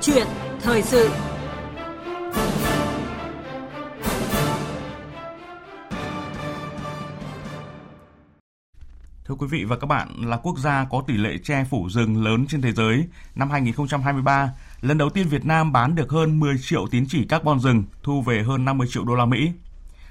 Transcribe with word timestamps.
chuyện 0.00 0.26
thời 0.62 0.82
sự 0.82 1.10
Thưa 9.28 9.34
quý 9.34 9.46
vị 9.50 9.64
và 9.64 9.76
các 9.76 9.86
bạn, 9.86 10.08
là 10.20 10.36
quốc 10.36 10.58
gia 10.58 10.84
có 10.90 11.02
tỷ 11.06 11.14
lệ 11.14 11.38
che 11.44 11.64
phủ 11.70 11.88
rừng 11.90 12.24
lớn 12.24 12.46
trên 12.48 12.62
thế 12.62 12.72
giới, 12.72 13.04
năm 13.34 13.50
2023, 13.50 14.50
lần 14.80 14.98
đầu 14.98 15.10
tiên 15.10 15.28
Việt 15.28 15.44
Nam 15.44 15.72
bán 15.72 15.94
được 15.94 16.10
hơn 16.10 16.40
10 16.40 16.56
triệu 16.62 16.86
tín 16.90 17.04
chỉ 17.08 17.24
carbon 17.24 17.60
rừng, 17.60 17.84
thu 18.02 18.22
về 18.22 18.42
hơn 18.42 18.64
50 18.64 18.86
triệu 18.90 19.04
đô 19.04 19.14
la 19.14 19.24
Mỹ. 19.24 19.52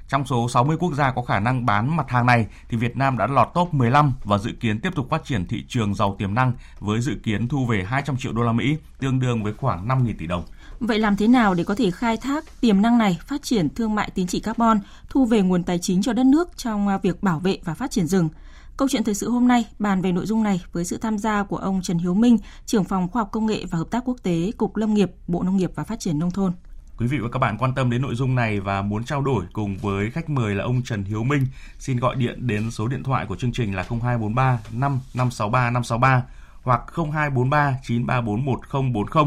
Trong 0.10 0.26
số 0.26 0.50
60 0.50 0.78
quốc 0.80 0.94
gia 0.94 1.12
có 1.12 1.22
khả 1.22 1.40
năng 1.40 1.66
bán 1.66 1.98
mặt 1.98 2.10
hàng 2.10 2.26
này 2.26 2.48
thì 2.70 2.78
Việt 2.78 2.98
Nam 2.98 3.18
đã 3.18 3.28
lọt 3.28 3.48
top 3.54 3.74
15 3.74 4.14
và 4.24 4.38
dự 4.38 4.52
kiến 4.60 4.80
tiếp 4.80 4.96
tục 4.96 5.08
phát 5.10 5.26
triển 5.26 5.48
thị 5.48 5.64
trường 5.68 5.96
giàu 5.96 6.16
tiềm 6.20 6.34
năng 6.34 6.54
với 6.80 7.02
dự 7.02 7.16
kiến 7.24 7.48
thu 7.48 7.66
về 7.66 7.84
200 7.88 8.18
triệu 8.18 8.34
đô 8.34 8.44
la 8.44 8.52
Mỹ, 8.52 8.78
tương 9.00 9.20
đương 9.20 9.44
với 9.44 9.54
khoảng 9.54 9.88
5.000 9.88 10.14
tỷ 10.20 10.28
đồng. 10.28 10.44
Vậy 10.80 11.00
làm 11.00 11.16
thế 11.16 11.28
nào 11.28 11.54
để 11.54 11.64
có 11.64 11.76
thể 11.76 11.92
khai 11.92 12.18
thác 12.18 12.62
tiềm 12.62 12.82
năng 12.82 12.98
này, 12.98 13.20
phát 13.26 13.44
triển 13.44 13.70
thương 13.70 13.96
mại 13.96 14.10
tín 14.10 14.28
chỉ 14.28 14.40
carbon, 14.40 14.80
thu 15.10 15.26
về 15.26 15.42
nguồn 15.42 15.64
tài 15.64 15.80
chính 15.80 16.02
cho 16.02 16.14
đất 16.14 16.26
nước 16.26 16.58
trong 16.58 16.88
à, 16.88 16.98
việc 16.98 17.24
bảo 17.24 17.40
vệ 17.40 17.60
và 17.64 17.74
phát 17.74 17.92
triển 17.92 18.08
rừng? 18.08 18.30
Câu 18.78 18.88
chuyện 18.88 19.04
thời 19.04 19.16
sự 19.16 19.30
hôm 19.30 19.48
nay 19.48 19.66
bàn 19.80 20.02
về 20.02 20.12
nội 20.12 20.26
dung 20.26 20.44
này 20.44 20.62
với 20.72 20.86
sự 20.86 20.98
tham 20.98 21.18
gia 21.18 21.44
của 21.44 21.58
ông 21.58 21.82
Trần 21.82 21.98
Hiếu 21.98 22.14
Minh, 22.14 22.38
trưởng 22.66 22.84
phòng 22.84 23.08
khoa 23.08 23.22
học 23.22 23.30
công 23.32 23.46
nghệ 23.46 23.66
và 23.72 23.78
hợp 23.78 23.88
tác 23.92 24.04
quốc 24.06 24.18
tế, 24.24 24.52
Cục 24.58 24.76
Lâm 24.76 24.94
nghiệp, 24.94 25.12
Bộ 25.28 25.44
Nông 25.44 25.58
nghiệp 25.58 25.72
và 25.76 25.84
Phát 25.84 26.00
triển 26.00 26.20
nông 26.20 26.32
thôn. 26.32 26.54
Quý 26.98 27.08
vị 27.08 27.18
và 27.18 27.30
các 27.30 27.40
bạn 27.40 27.58
quan 27.58 27.74
tâm 27.74 27.90
đến 27.90 28.02
nội 28.02 28.16
dung 28.16 28.36
này 28.36 28.60
và 28.60 28.82
muốn 28.82 29.06
trao 29.06 29.22
đổi 29.22 29.46
cùng 29.54 29.78
với 29.78 30.12
khách 30.12 30.30
mời 30.30 30.56
là 30.56 30.64
ông 30.64 30.84
Trần 30.84 31.04
Hiếu 31.04 31.24
Minh, 31.24 31.48
xin 31.80 31.98
gọi 31.98 32.16
điện 32.16 32.48
đến 32.48 32.72
số 32.72 32.88
điện 32.88 33.04
thoại 33.04 33.26
của 33.26 33.36
chương 33.36 33.52
trình 33.52 33.76
là 33.76 33.84
0243 33.84 34.60
5563 34.72 35.70
563 35.70 36.24
hoặc 36.64 36.82
0243 36.96 37.76
934 37.84 38.46
1040. 38.46 39.26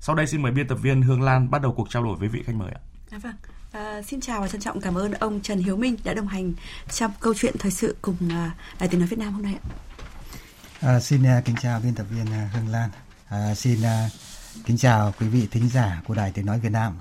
Sau 0.00 0.14
đây 0.16 0.26
xin 0.26 0.42
mời 0.42 0.52
biên 0.52 0.68
tập 0.68 0.78
viên 0.82 1.02
Hương 1.02 1.22
Lan 1.22 1.50
bắt 1.50 1.62
đầu 1.62 1.72
cuộc 1.72 1.90
trao 1.90 2.02
đổi 2.02 2.16
với 2.16 2.28
vị 2.28 2.42
khách 2.46 2.54
mời 2.54 2.70
ạ. 2.74 2.80
À, 3.10 3.18
vâng. 3.18 3.34
À, 3.72 4.02
xin 4.02 4.20
chào 4.20 4.40
và 4.40 4.48
trân 4.48 4.60
trọng 4.60 4.80
cảm 4.80 4.94
ơn 4.94 5.12
ông 5.12 5.40
Trần 5.40 5.58
Hiếu 5.58 5.76
Minh 5.76 5.96
đã 6.04 6.14
đồng 6.14 6.26
hành 6.26 6.52
trong 6.90 7.10
câu 7.20 7.34
chuyện 7.34 7.54
thời 7.58 7.70
sự 7.70 7.96
cùng 8.02 8.16
à, 8.30 8.50
Đài 8.78 8.88
Tiếng 8.88 9.00
Nói 9.00 9.08
Việt 9.08 9.18
Nam 9.18 9.32
hôm 9.32 9.42
nay 9.42 9.54
ạ. 9.54 9.64
À, 10.80 11.00
xin 11.00 11.22
uh, 11.22 11.44
kính 11.44 11.56
chào 11.62 11.80
biên 11.80 11.94
tập 11.94 12.06
viên 12.10 12.24
uh, 12.24 12.52
Hương 12.52 12.68
Lan. 12.68 12.90
À, 13.28 13.54
xin 13.54 13.78
uh, 13.78 14.12
kính 14.64 14.78
chào 14.78 15.14
quý 15.20 15.28
vị 15.28 15.48
thính 15.50 15.68
giả 15.68 16.02
của 16.06 16.14
Đài 16.14 16.32
Tiếng 16.32 16.46
Nói 16.46 16.60
Việt 16.60 16.72
Nam. 16.72 16.92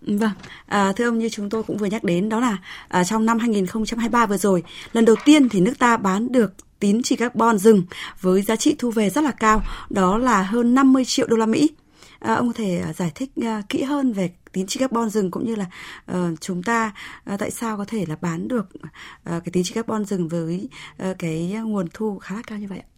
Vâng, 0.00 0.32
à, 0.66 0.92
thưa 0.96 1.08
ông 1.08 1.18
như 1.18 1.28
chúng 1.28 1.50
tôi 1.50 1.62
cũng 1.62 1.76
vừa 1.76 1.86
nhắc 1.86 2.04
đến 2.04 2.28
đó 2.28 2.40
là 2.40 2.58
à, 2.88 3.04
trong 3.04 3.26
năm 3.26 3.38
2023 3.38 4.26
vừa 4.26 4.36
rồi, 4.36 4.62
lần 4.92 5.04
đầu 5.04 5.16
tiên 5.24 5.48
thì 5.48 5.60
nước 5.60 5.78
ta 5.78 5.96
bán 5.96 6.32
được 6.32 6.54
tín 6.78 7.02
chỉ 7.02 7.16
carbon 7.16 7.58
rừng 7.58 7.82
với 8.20 8.42
giá 8.42 8.56
trị 8.56 8.74
thu 8.78 8.90
về 8.90 9.10
rất 9.10 9.24
là 9.24 9.30
cao, 9.30 9.62
đó 9.90 10.18
là 10.18 10.42
hơn 10.42 10.74
50 10.74 11.04
triệu 11.04 11.26
đô 11.26 11.36
la 11.36 11.46
Mỹ. 11.46 11.70
À, 12.18 12.34
ông 12.34 12.46
có 12.46 12.52
thể 12.56 12.84
giải 12.96 13.12
thích 13.14 13.30
uh, 13.40 13.68
kỹ 13.68 13.82
hơn 13.82 14.12
về 14.12 14.30
tín 14.52 14.66
chỉ 14.68 14.80
carbon 14.80 15.10
rừng 15.10 15.30
cũng 15.30 15.46
như 15.46 15.54
là 15.54 15.66
uh, 16.12 16.40
chúng 16.40 16.62
ta 16.62 16.92
uh, 17.34 17.40
tại 17.40 17.50
sao 17.50 17.76
có 17.76 17.84
thể 17.84 18.04
là 18.08 18.16
bán 18.20 18.48
được 18.48 18.68
uh, 18.76 18.84
cái 19.24 19.50
tín 19.52 19.62
chỉ 19.66 19.74
carbon 19.74 20.04
rừng 20.04 20.28
với 20.28 20.68
uh, 21.10 21.18
cái 21.18 21.52
nguồn 21.64 21.88
thu 21.94 22.18
khá 22.18 22.34
là 22.34 22.42
cao 22.46 22.58
như 22.58 22.66
vậy 22.68 22.78
ạ? 22.78 22.88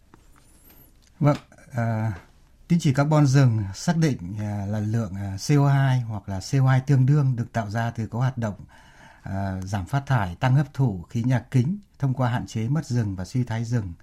Vâng, 1.19 1.37
uh, 1.71 2.13
tín 2.67 2.79
chỉ 2.79 2.93
carbon 2.93 3.27
rừng 3.27 3.63
xác 3.73 3.97
định 3.97 4.35
à, 4.39 4.65
là 4.65 4.79
lượng 4.79 5.15
à, 5.15 5.35
CO2 5.37 6.05
hoặc 6.05 6.29
là 6.29 6.39
CO2 6.39 6.79
tương 6.87 7.05
đương 7.05 7.35
được 7.35 7.53
tạo 7.53 7.69
ra 7.69 7.91
từ 7.91 8.07
có 8.07 8.19
hoạt 8.19 8.37
động 8.37 8.55
à, 9.21 9.61
giảm 9.61 9.85
phát 9.85 10.05
thải, 10.05 10.35
tăng 10.35 10.55
hấp 10.55 10.73
thụ 10.73 11.01
khí 11.09 11.23
nhà 11.23 11.39
kính 11.51 11.77
thông 11.99 12.13
qua 12.13 12.29
hạn 12.29 12.47
chế 12.47 12.67
mất 12.67 12.85
rừng 12.85 13.15
và 13.15 13.25
suy 13.25 13.43
thái 13.43 13.65
rừng, 13.65 13.93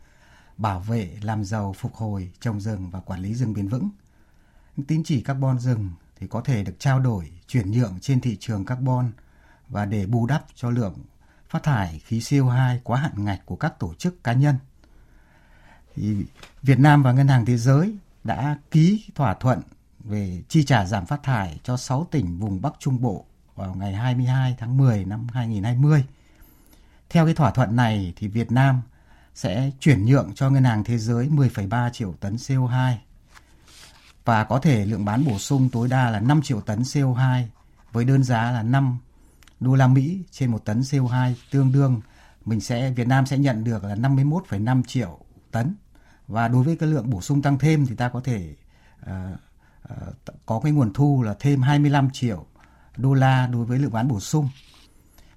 bảo 0.57 0.81
vệ, 0.81 1.19
làm 1.23 1.45
giàu, 1.45 1.75
phục 1.79 1.95
hồi, 1.95 2.31
trồng 2.41 2.61
rừng 2.61 2.91
và 2.91 3.01
quản 3.01 3.21
lý 3.21 3.35
rừng 3.35 3.55
bền 3.55 3.69
vững. 3.69 3.91
Tín 4.89 5.03
chỉ 5.05 5.21
carbon 5.21 5.59
rừng 5.59 5.91
thì 6.17 6.27
có 6.27 6.41
thể 6.41 6.65
được 6.65 6.75
trao 6.79 7.01
đổi, 7.01 7.31
chuyển 7.47 7.71
nhượng 7.71 7.99
trên 8.01 8.21
thị 8.21 8.37
trường 8.41 8.65
carbon 8.65 9.11
và 9.69 9.85
để 9.85 10.07
bù 10.07 10.27
đắp 10.27 10.45
cho 10.55 10.71
lượng 10.71 10.95
phát 11.49 11.63
thải 11.63 11.99
khí 12.05 12.19
CO2 12.19 12.79
quá 12.85 13.01
hạn 13.01 13.25
ngạch 13.25 13.47
của 13.47 13.57
các 13.57 13.79
tổ 13.79 13.95
chức 13.95 14.25
cá 14.25 14.33
nhân. 14.33 14.57
Thì 15.95 16.27
Việt 16.63 16.79
Nam 16.79 17.03
và 17.03 17.13
Ngân 17.13 17.29
hàng 17.29 17.47
Thế 17.47 17.57
giới 17.57 17.97
đã 18.25 18.59
ký 18.71 19.05
thỏa 19.15 19.35
thuận 19.35 19.63
về 20.05 20.43
chi 20.49 20.65
trả 20.65 20.85
giảm 20.87 21.07
phát 21.07 21.23
thải 21.23 21.61
cho 21.63 21.77
6 21.77 22.07
tỉnh 22.11 22.39
vùng 22.39 22.63
Bắc 22.63 22.73
Trung 22.79 23.01
Bộ 23.01 23.25
vào 23.55 23.75
ngày 23.75 23.93
22 23.93 24.57
tháng 24.59 24.77
10 24.77 25.05
năm 25.05 25.27
2020. 25.33 26.05
Theo 27.11 27.25
cái 27.25 27.35
thỏa 27.35 27.51
thuận 27.51 27.77
này 27.77 28.13
thì 28.17 28.29
Việt 28.29 28.53
Nam 28.53 28.83
sẽ 29.35 29.71
chuyển 29.81 30.05
nhượng 30.05 30.33
cho 30.35 30.51
Ngân 30.51 30.65
hàng 30.65 30.85
Thế 30.85 30.99
giới 30.99 31.29
10,3 31.29 31.91
triệu 31.91 32.15
tấn 32.21 32.37
CO2 32.37 32.95
và 34.25 34.45
có 34.45 34.59
thể 34.59 34.87
lượng 34.87 35.05
bán 35.05 35.25
bổ 35.25 35.39
sung 35.39 35.69
tối 35.73 35.89
đa 35.89 36.11
là 36.11 36.21
5 36.21 36.43
triệu 36.43 36.61
tấn 36.61 36.83
CO2 36.83 37.45
với 37.93 38.05
đơn 38.05 38.25
giá 38.25 38.51
là 38.51 38.63
5 38.63 38.99
đô 39.61 39.75
la 39.75 39.87
Mỹ 39.87 40.23
trên 40.31 40.51
một 40.51 40.65
tấn 40.65 40.81
CO2 40.81 41.35
tương 41.51 41.73
đương 41.73 42.01
mình 42.45 42.61
sẽ 42.61 42.91
Việt 42.91 43.09
Nam 43.09 43.27
sẽ 43.27 43.39
nhận 43.39 43.65
được 43.65 43.85
là 43.85 43.95
51,5 43.95 44.83
triệu 44.83 45.19
tấn 45.51 45.75
và 46.31 46.49
đối 46.49 46.65
với 46.65 46.77
cái 46.77 46.89
lượng 46.89 47.11
bổ 47.11 47.21
sung 47.21 47.43
tăng 47.43 47.59
thêm 47.59 47.87
thì 47.87 47.95
ta 47.95 48.09
có 48.09 48.21
thể 48.25 48.55
uh, 49.03 49.11
uh, 49.93 50.15
có 50.47 50.61
cái 50.61 50.73
nguồn 50.73 50.93
thu 50.93 51.23
là 51.23 51.35
thêm 51.41 51.63
25 51.63 52.11
triệu 52.11 52.47
đô 52.97 53.15
la 53.15 53.47
đối 53.47 53.65
với 53.65 53.79
lượng 53.79 53.93
bán 53.93 54.09
bổ 54.09 54.21
sung 54.21 54.49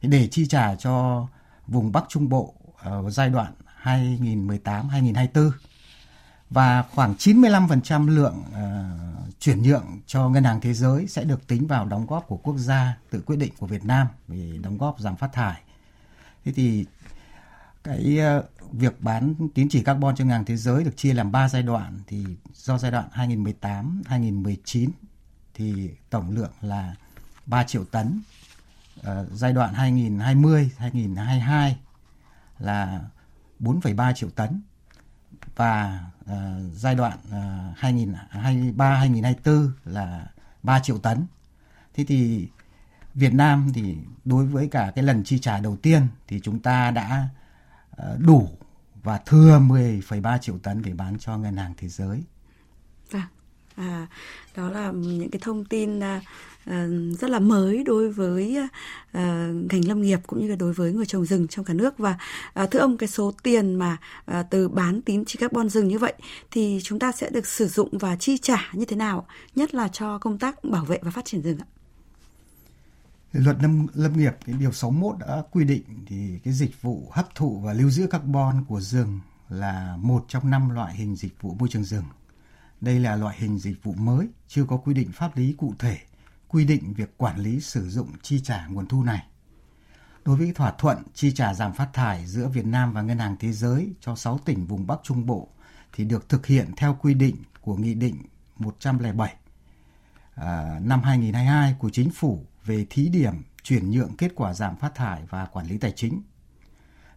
để 0.01 0.27
chi 0.31 0.47
trả 0.47 0.75
cho 0.75 1.27
vùng 1.67 1.91
Bắc 1.91 2.03
Trung 2.09 2.29
Bộ 2.29 2.53
ở 2.77 3.09
giai 3.09 3.29
đoạn 3.29 3.53
2018-2024 3.83 5.51
và 6.49 6.83
khoảng 6.95 7.13
95% 7.13 8.07
lượng 8.07 8.43
uh, 8.47 9.39
chuyển 9.39 9.61
nhượng 9.61 9.85
cho 10.07 10.29
ngân 10.29 10.43
hàng 10.43 10.61
thế 10.61 10.73
giới 10.73 11.07
sẽ 11.07 11.23
được 11.23 11.47
tính 11.47 11.67
vào 11.67 11.85
đóng 11.85 12.05
góp 12.05 12.27
của 12.27 12.37
quốc 12.37 12.57
gia 12.57 12.97
tự 13.09 13.21
quyết 13.25 13.35
định 13.35 13.53
của 13.59 13.67
Việt 13.67 13.85
Nam 13.85 14.07
về 14.27 14.57
đóng 14.61 14.77
góp 14.77 14.99
giảm 14.99 15.15
phát 15.15 15.33
thải. 15.33 15.61
Thế 16.45 16.51
thì 16.51 16.85
cái 17.83 18.17
ờ, 18.17 18.43
việc 18.71 19.01
bán 19.01 19.35
tín 19.53 19.67
chỉ 19.69 19.83
carbon 19.83 20.15
cho 20.15 20.25
ngân 20.25 20.31
hàng 20.31 20.45
thế 20.45 20.57
giới 20.57 20.83
được 20.83 20.97
chia 20.97 21.13
làm 21.13 21.31
3 21.31 21.49
giai 21.49 21.63
đoạn 21.63 21.99
thì 22.07 22.25
do 22.53 22.77
giai 22.77 22.91
đoạn 22.91 23.09
2018 23.11 24.01
2019 24.05 24.89
thì 25.53 25.91
tổng 26.09 26.31
lượng 26.31 26.51
là 26.61 26.95
3 27.45 27.63
triệu 27.63 27.85
tấn. 27.85 28.21
Uh, 28.99 29.07
giai 29.31 29.53
đoạn 29.53 29.73
2020 29.73 30.71
2022 30.77 31.77
là 32.59 33.01
4,3 33.59 34.13
triệu 34.13 34.29
tấn 34.29 34.61
và 35.55 36.03
uh, 36.23 36.31
giai 36.73 36.95
đoạn 36.95 37.17
uh, 37.27 37.77
2023 37.77 38.95
2024 38.95 39.71
là 39.85 40.27
3 40.63 40.79
triệu 40.79 40.97
tấn. 40.97 41.25
Thế 41.93 42.05
thì 42.07 42.47
Việt 43.13 43.33
Nam 43.33 43.71
thì 43.73 43.97
đối 44.25 44.45
với 44.45 44.67
cả 44.67 44.91
cái 44.95 45.03
lần 45.03 45.23
chi 45.23 45.39
trả 45.39 45.59
đầu 45.59 45.75
tiên 45.75 46.07
thì 46.27 46.39
chúng 46.43 46.59
ta 46.59 46.91
đã 46.91 47.29
Ờ, 47.97 48.17
đủ 48.19 48.49
và 49.03 49.17
thừa 49.17 49.59
10,3 49.59 50.37
triệu 50.37 50.57
tấn 50.57 50.81
để 50.81 50.93
bán 50.93 51.19
cho 51.19 51.37
ngân 51.37 51.57
hàng 51.57 51.73
thế 51.77 51.87
giới. 51.87 52.23
Vâng. 53.11 53.21
À, 53.75 54.07
đó 54.55 54.69
là 54.69 54.91
những 54.91 55.29
cái 55.29 55.39
thông 55.43 55.65
tin 55.65 55.99
à, 55.99 56.21
à, 56.65 56.87
rất 57.19 57.29
là 57.29 57.39
mới 57.39 57.83
đối 57.83 58.09
với 58.09 58.57
à, 59.11 59.49
ngành 59.71 59.87
lâm 59.87 60.01
nghiệp 60.01 60.19
cũng 60.27 60.41
như 60.41 60.47
là 60.47 60.55
đối 60.55 60.73
với 60.73 60.93
người 60.93 61.05
trồng 61.05 61.25
rừng 61.25 61.47
trong 61.47 61.65
cả 61.65 61.73
nước 61.73 61.97
và 61.97 62.17
à, 62.53 62.65
thưa 62.65 62.79
ông 62.79 62.97
cái 62.97 63.09
số 63.09 63.33
tiền 63.43 63.75
mà 63.75 63.97
à, 64.25 64.43
từ 64.43 64.69
bán 64.69 65.01
tín 65.01 65.25
chỉ 65.25 65.37
carbon 65.39 65.69
rừng 65.69 65.87
như 65.87 65.99
vậy 65.99 66.13
thì 66.51 66.79
chúng 66.83 66.99
ta 66.99 67.11
sẽ 67.11 67.29
được 67.29 67.47
sử 67.47 67.67
dụng 67.67 67.97
và 67.97 68.15
chi 68.15 68.37
trả 68.37 68.69
như 68.73 68.85
thế 68.85 68.95
nào 68.95 69.27
nhất 69.55 69.75
là 69.75 69.87
cho 69.87 70.17
công 70.17 70.37
tác 70.37 70.63
bảo 70.63 70.85
vệ 70.85 70.99
và 71.01 71.11
phát 71.11 71.25
triển 71.25 71.41
rừng 71.41 71.57
ạ? 71.57 71.72
Luật 73.33 73.57
lâm, 73.61 73.87
lâm 73.93 74.17
nghiệp 74.17 74.33
cái 74.45 74.55
điều 74.59 74.71
61 74.71 75.17
đã 75.19 75.43
quy 75.51 75.65
định 75.65 75.83
thì 76.07 76.39
cái 76.43 76.53
dịch 76.53 76.81
vụ 76.81 77.09
hấp 77.11 77.35
thụ 77.35 77.59
và 77.59 77.73
lưu 77.73 77.89
giữ 77.89 78.07
carbon 78.07 78.65
của 78.67 78.81
rừng 78.81 79.19
là 79.49 79.97
một 79.97 80.25
trong 80.27 80.49
năm 80.49 80.69
loại 80.69 80.95
hình 80.95 81.15
dịch 81.15 81.41
vụ 81.41 81.53
môi 81.59 81.69
trường 81.69 81.83
rừng. 81.83 82.03
Đây 82.81 82.99
là 82.99 83.15
loại 83.15 83.35
hình 83.39 83.59
dịch 83.59 83.83
vụ 83.83 83.93
mới, 83.93 84.27
chưa 84.47 84.65
có 84.65 84.77
quy 84.77 84.93
định 84.93 85.11
pháp 85.11 85.37
lý 85.37 85.53
cụ 85.57 85.73
thể 85.79 85.97
quy 86.47 86.65
định 86.65 86.93
việc 86.93 87.17
quản 87.17 87.39
lý 87.39 87.59
sử 87.59 87.89
dụng 87.89 88.07
chi 88.21 88.39
trả 88.43 88.67
nguồn 88.67 88.87
thu 88.87 89.03
này. 89.03 89.23
Đối 90.25 90.37
với 90.37 90.51
thỏa 90.55 90.71
thuận 90.71 91.03
chi 91.13 91.31
trả 91.31 91.53
giảm 91.53 91.73
phát 91.73 91.89
thải 91.93 92.25
giữa 92.25 92.47
Việt 92.47 92.65
Nam 92.65 92.93
và 92.93 93.01
Ngân 93.01 93.19
hàng 93.19 93.35
Thế 93.39 93.51
giới 93.51 93.93
cho 93.99 94.15
6 94.15 94.37
tỉnh 94.45 94.65
vùng 94.65 94.87
Bắc 94.87 94.99
Trung 95.03 95.25
Bộ 95.25 95.47
thì 95.93 96.05
được 96.05 96.29
thực 96.29 96.45
hiện 96.45 96.71
theo 96.77 96.97
quy 97.01 97.13
định 97.13 97.35
của 97.61 97.75
Nghị 97.75 97.93
định 97.93 98.15
107 98.57 99.35
à, 100.35 100.79
năm 100.83 101.03
2022 101.03 101.75
của 101.79 101.89
Chính 101.89 102.09
phủ 102.09 102.45
về 102.65 102.85
thí 102.89 103.09
điểm 103.09 103.33
chuyển 103.63 103.91
nhượng 103.91 104.17
kết 104.17 104.31
quả 104.35 104.53
giảm 104.53 104.75
phát 104.75 104.95
thải 104.95 105.21
và 105.29 105.45
quản 105.45 105.67
lý 105.67 105.77
tài 105.77 105.91
chính. 105.95 106.21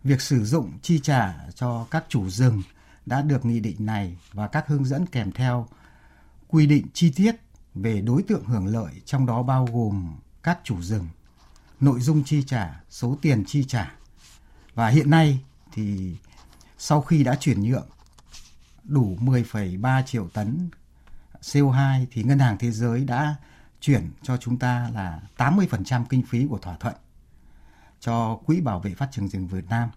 Việc 0.04 0.20
sử 0.20 0.44
dụng 0.44 0.78
chi 0.82 1.00
trả 1.02 1.34
cho 1.54 1.86
các 1.90 2.04
chủ 2.08 2.30
rừng 2.30 2.62
đã 3.06 3.22
được 3.22 3.44
nghị 3.44 3.60
định 3.60 3.86
này 3.86 4.16
và 4.32 4.48
các 4.48 4.68
hướng 4.68 4.84
dẫn 4.84 5.06
kèm 5.06 5.32
theo 5.32 5.68
quy 6.48 6.66
định 6.66 6.86
chi 6.92 7.12
tiết 7.16 7.36
về 7.74 8.00
đối 8.00 8.22
tượng 8.22 8.44
hưởng 8.44 8.66
lợi 8.66 8.92
trong 9.04 9.26
đó 9.26 9.42
bao 9.42 9.68
gồm 9.72 10.16
các 10.42 10.58
chủ 10.64 10.82
rừng, 10.82 11.08
nội 11.80 12.00
dung 12.00 12.24
chi 12.24 12.42
trả, 12.46 12.80
số 12.90 13.18
tiền 13.22 13.44
chi 13.44 13.64
trả. 13.64 13.94
Và 14.74 14.88
hiện 14.88 15.10
nay 15.10 15.40
thì 15.72 16.16
sau 16.78 17.00
khi 17.00 17.24
đã 17.24 17.36
chuyển 17.36 17.62
nhượng 17.62 17.88
đủ 18.84 19.16
10,3 19.20 20.02
triệu 20.02 20.28
tấn 20.28 20.70
CO2 21.42 22.06
thì 22.10 22.22
Ngân 22.22 22.38
hàng 22.38 22.56
Thế 22.58 22.70
giới 22.70 23.04
đã 23.04 23.36
chuyển 23.80 24.10
cho 24.22 24.36
chúng 24.36 24.58
ta 24.58 24.90
là 24.94 25.20
80% 25.36 26.04
kinh 26.08 26.22
phí 26.22 26.46
của 26.50 26.58
thỏa 26.58 26.76
thuận 26.76 26.94
cho 28.00 28.36
Quỹ 28.46 28.60
Bảo 28.60 28.80
vệ 28.80 28.94
Phát 28.94 29.08
triển 29.12 29.28
rừng 29.28 29.46
Việt 29.46 29.64
Nam, 29.68 29.90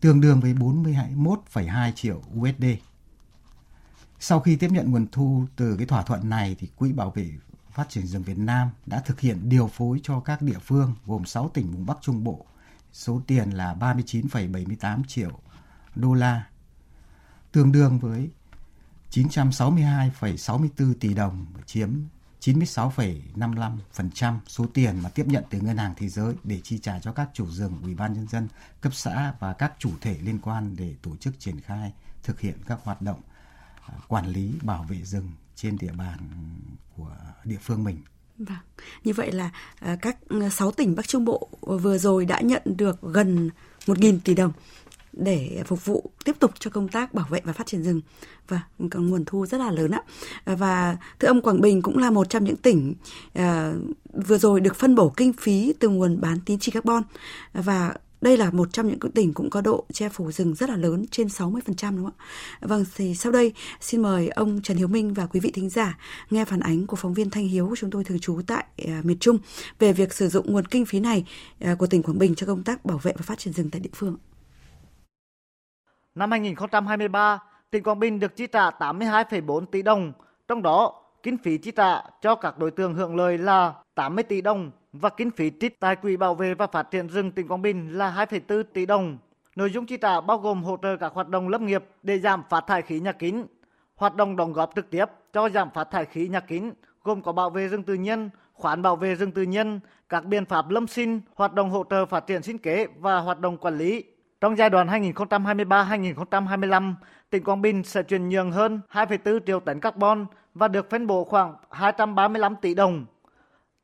tương 0.00 0.20
đương 0.20 0.40
với 0.40 0.54
41,2 0.54 1.92
triệu 1.92 2.22
USD. 2.38 2.64
Sau 4.18 4.40
khi 4.40 4.56
tiếp 4.56 4.70
nhận 4.70 4.90
nguồn 4.90 5.06
thu 5.12 5.46
từ 5.56 5.76
cái 5.76 5.86
thỏa 5.86 6.02
thuận 6.02 6.28
này 6.28 6.56
thì 6.58 6.68
Quỹ 6.76 6.92
Bảo 6.92 7.10
vệ 7.10 7.30
Phát 7.72 7.88
triển 7.88 8.06
rừng 8.06 8.22
Việt 8.22 8.38
Nam 8.38 8.68
đã 8.86 9.00
thực 9.00 9.20
hiện 9.20 9.48
điều 9.48 9.66
phối 9.66 10.00
cho 10.02 10.20
các 10.20 10.42
địa 10.42 10.58
phương 10.58 10.94
gồm 11.06 11.24
6 11.24 11.48
tỉnh 11.48 11.70
vùng 11.70 11.86
Bắc 11.86 11.98
Trung 12.00 12.24
Bộ 12.24 12.46
số 12.92 13.22
tiền 13.26 13.50
là 13.50 13.74
39,78 13.74 15.02
triệu 15.04 15.40
đô 15.94 16.14
la, 16.14 16.46
tương 17.52 17.72
đương 17.72 17.98
với 17.98 18.30
962,64 19.10 20.94
tỷ 21.00 21.14
đồng, 21.14 21.46
chiếm 21.66 21.90
96,55% 22.40 24.38
số 24.46 24.66
tiền 24.74 25.00
mà 25.02 25.08
tiếp 25.08 25.26
nhận 25.26 25.44
từ 25.50 25.60
Ngân 25.60 25.76
hàng 25.76 25.94
Thế 25.96 26.08
giới 26.08 26.34
để 26.44 26.60
chi 26.64 26.78
trả 26.78 26.98
cho 27.00 27.12
các 27.12 27.28
chủ 27.34 27.46
rừng, 27.46 27.80
ủy 27.82 27.94
ban 27.94 28.12
nhân 28.12 28.28
dân 28.28 28.48
cấp 28.80 28.94
xã 28.94 29.34
và 29.40 29.52
các 29.52 29.72
chủ 29.78 29.90
thể 30.00 30.18
liên 30.22 30.38
quan 30.38 30.76
để 30.76 30.94
tổ 31.02 31.16
chức 31.16 31.40
triển 31.40 31.60
khai 31.60 31.92
thực 32.22 32.40
hiện 32.40 32.54
các 32.66 32.78
hoạt 32.82 33.02
động 33.02 33.20
à, 33.86 33.94
quản 34.08 34.26
lý 34.26 34.52
bảo 34.62 34.82
vệ 34.82 34.96
rừng 35.04 35.30
trên 35.56 35.78
địa 35.78 35.92
bàn 35.92 36.18
của 36.96 37.16
địa 37.44 37.58
phương 37.60 37.84
mình. 37.84 37.98
Vâng. 38.38 38.58
Như 39.04 39.12
vậy 39.12 39.32
là 39.32 39.50
à, 39.80 39.96
các 40.02 40.16
à, 40.28 40.50
6 40.50 40.72
tỉnh 40.72 40.94
Bắc 40.94 41.08
Trung 41.08 41.24
Bộ 41.24 41.48
vừa 41.60 41.98
rồi 41.98 42.24
đã 42.24 42.40
nhận 42.40 42.62
được 42.64 43.02
gần 43.02 43.50
1.000 43.86 44.18
tỷ 44.24 44.34
đồng 44.34 44.52
để 45.12 45.62
phục 45.66 45.84
vụ 45.84 46.10
tiếp 46.24 46.36
tục 46.38 46.50
cho 46.58 46.70
công 46.70 46.88
tác 46.88 47.14
bảo 47.14 47.26
vệ 47.30 47.40
và 47.44 47.52
phát 47.52 47.66
triển 47.66 47.82
rừng 47.82 48.00
và 48.48 48.60
còn 48.90 49.10
nguồn 49.10 49.24
thu 49.24 49.46
rất 49.46 49.58
là 49.58 49.70
lớn 49.70 49.90
ạ 49.90 50.02
và 50.44 50.96
thưa 51.18 51.28
ông 51.28 51.42
Quảng 51.42 51.60
Bình 51.60 51.82
cũng 51.82 51.98
là 51.98 52.10
một 52.10 52.30
trong 52.30 52.44
những 52.44 52.56
tỉnh 52.56 52.94
à, 53.32 53.72
vừa 54.26 54.38
rồi 54.38 54.60
được 54.60 54.76
phân 54.76 54.94
bổ 54.94 55.08
kinh 55.16 55.32
phí 55.32 55.74
từ 55.78 55.88
nguồn 55.88 56.20
bán 56.20 56.38
tín 56.46 56.58
chỉ 56.58 56.72
carbon 56.72 57.02
và 57.52 57.94
đây 58.20 58.36
là 58.36 58.50
một 58.50 58.72
trong 58.72 58.88
những 58.88 58.98
tỉnh 59.14 59.34
cũng 59.34 59.50
có 59.50 59.60
độ 59.60 59.84
che 59.92 60.08
phủ 60.08 60.32
rừng 60.32 60.54
rất 60.54 60.70
là 60.70 60.76
lớn 60.76 61.04
trên 61.10 61.26
60% 61.26 61.60
đúng 61.96 62.04
không 62.04 62.12
ạ? 62.18 62.24
Vâng 62.60 62.84
thì 62.96 63.14
sau 63.14 63.32
đây 63.32 63.52
xin 63.80 64.02
mời 64.02 64.28
ông 64.28 64.60
Trần 64.62 64.76
Hiếu 64.76 64.88
Minh 64.88 65.14
và 65.14 65.26
quý 65.26 65.40
vị 65.40 65.50
thính 65.54 65.70
giả 65.70 65.98
nghe 66.30 66.44
phản 66.44 66.60
ánh 66.60 66.86
của 66.86 66.96
phóng 66.96 67.14
viên 67.14 67.30
Thanh 67.30 67.48
Hiếu 67.48 67.68
của 67.68 67.76
chúng 67.76 67.90
tôi 67.90 68.04
thường 68.04 68.18
trú 68.18 68.40
tại 68.46 68.64
uh, 68.82 69.04
miền 69.04 69.18
Trung 69.18 69.38
về 69.78 69.92
việc 69.92 70.12
sử 70.12 70.28
dụng 70.28 70.52
nguồn 70.52 70.66
kinh 70.66 70.84
phí 70.86 71.00
này 71.00 71.24
uh, 71.72 71.78
của 71.78 71.86
tỉnh 71.86 72.02
Quảng 72.02 72.18
Bình 72.18 72.34
cho 72.34 72.46
công 72.46 72.62
tác 72.62 72.84
bảo 72.84 72.98
vệ 72.98 73.12
và 73.16 73.22
phát 73.22 73.38
triển 73.38 73.54
rừng 73.54 73.70
tại 73.70 73.80
địa 73.80 73.90
phương. 73.94 74.16
Năm 76.14 76.30
2023, 76.30 77.38
tỉnh 77.70 77.82
Quảng 77.82 77.98
Bình 77.98 78.20
được 78.20 78.36
chi 78.36 78.46
trả 78.46 78.70
82,4 78.70 79.66
tỷ 79.66 79.82
đồng, 79.82 80.12
trong 80.48 80.62
đó 80.62 81.02
kinh 81.22 81.38
phí 81.38 81.58
chi 81.58 81.70
trả 81.70 82.02
cho 82.22 82.34
các 82.34 82.58
đối 82.58 82.70
tượng 82.70 82.94
hưởng 82.94 83.16
lợi 83.16 83.38
là 83.38 83.74
80 83.94 84.24
tỷ 84.24 84.40
đồng 84.40 84.70
và 84.92 85.08
kinh 85.08 85.30
phí 85.30 85.50
trích 85.60 85.80
tại 85.80 85.96
Quỹ 85.96 86.16
Bảo 86.16 86.34
vệ 86.34 86.54
và 86.54 86.66
Phát 86.66 86.90
triển 86.90 87.08
rừng 87.08 87.32
tỉnh 87.32 87.48
Quảng 87.48 87.62
Bình 87.62 87.98
là 87.98 88.26
2,4 88.30 88.62
tỷ 88.62 88.86
đồng. 88.86 89.18
Nội 89.56 89.70
dung 89.70 89.86
chi 89.86 89.96
trả 89.96 90.20
bao 90.20 90.38
gồm 90.38 90.62
hỗ 90.62 90.76
trợ 90.82 90.96
các 90.96 91.12
hoạt 91.12 91.28
động 91.28 91.48
lâm 91.48 91.66
nghiệp 91.66 91.84
để 92.02 92.18
giảm 92.18 92.42
phát 92.50 92.66
thải 92.66 92.82
khí 92.82 93.00
nhà 93.00 93.12
kính, 93.12 93.46
hoạt 93.96 94.16
động 94.16 94.36
đóng 94.36 94.52
góp 94.52 94.72
trực 94.76 94.90
tiếp 94.90 95.04
cho 95.32 95.48
giảm 95.48 95.70
phát 95.70 95.90
thải 95.90 96.04
khí 96.04 96.28
nhà 96.28 96.40
kính 96.40 96.72
gồm 97.04 97.22
có 97.22 97.32
bảo 97.32 97.50
vệ 97.50 97.68
rừng 97.68 97.82
tự 97.82 97.94
nhiên, 97.94 98.30
khoản 98.52 98.82
bảo 98.82 98.96
vệ 98.96 99.14
rừng 99.14 99.32
tự 99.32 99.42
nhiên, 99.42 99.80
các 100.08 100.24
biện 100.24 100.44
pháp 100.44 100.70
lâm 100.70 100.86
sinh, 100.86 101.20
hoạt 101.34 101.52
động 101.52 101.70
hỗ 101.70 101.84
trợ 101.90 102.06
phát 102.06 102.26
triển 102.26 102.42
sinh 102.42 102.58
kế 102.58 102.86
và 102.98 103.18
hoạt 103.18 103.40
động 103.40 103.56
quản 103.56 103.78
lý. 103.78 104.04
Trong 104.40 104.56
giai 104.56 104.70
đoạn 104.70 104.88
2023-2025, 105.14 106.94
tỉnh 107.30 107.44
Quảng 107.44 107.62
Bình 107.62 107.82
sẽ 107.84 108.02
chuyển 108.02 108.28
nhượng 108.28 108.52
hơn 108.52 108.80
2,4 108.92 109.40
triệu 109.46 109.60
tấn 109.60 109.80
carbon 109.80 110.26
và 110.54 110.68
được 110.68 110.90
phân 110.90 111.06
bổ 111.06 111.24
khoảng 111.24 111.54
235 111.70 112.56
tỷ 112.56 112.74
đồng. 112.74 113.06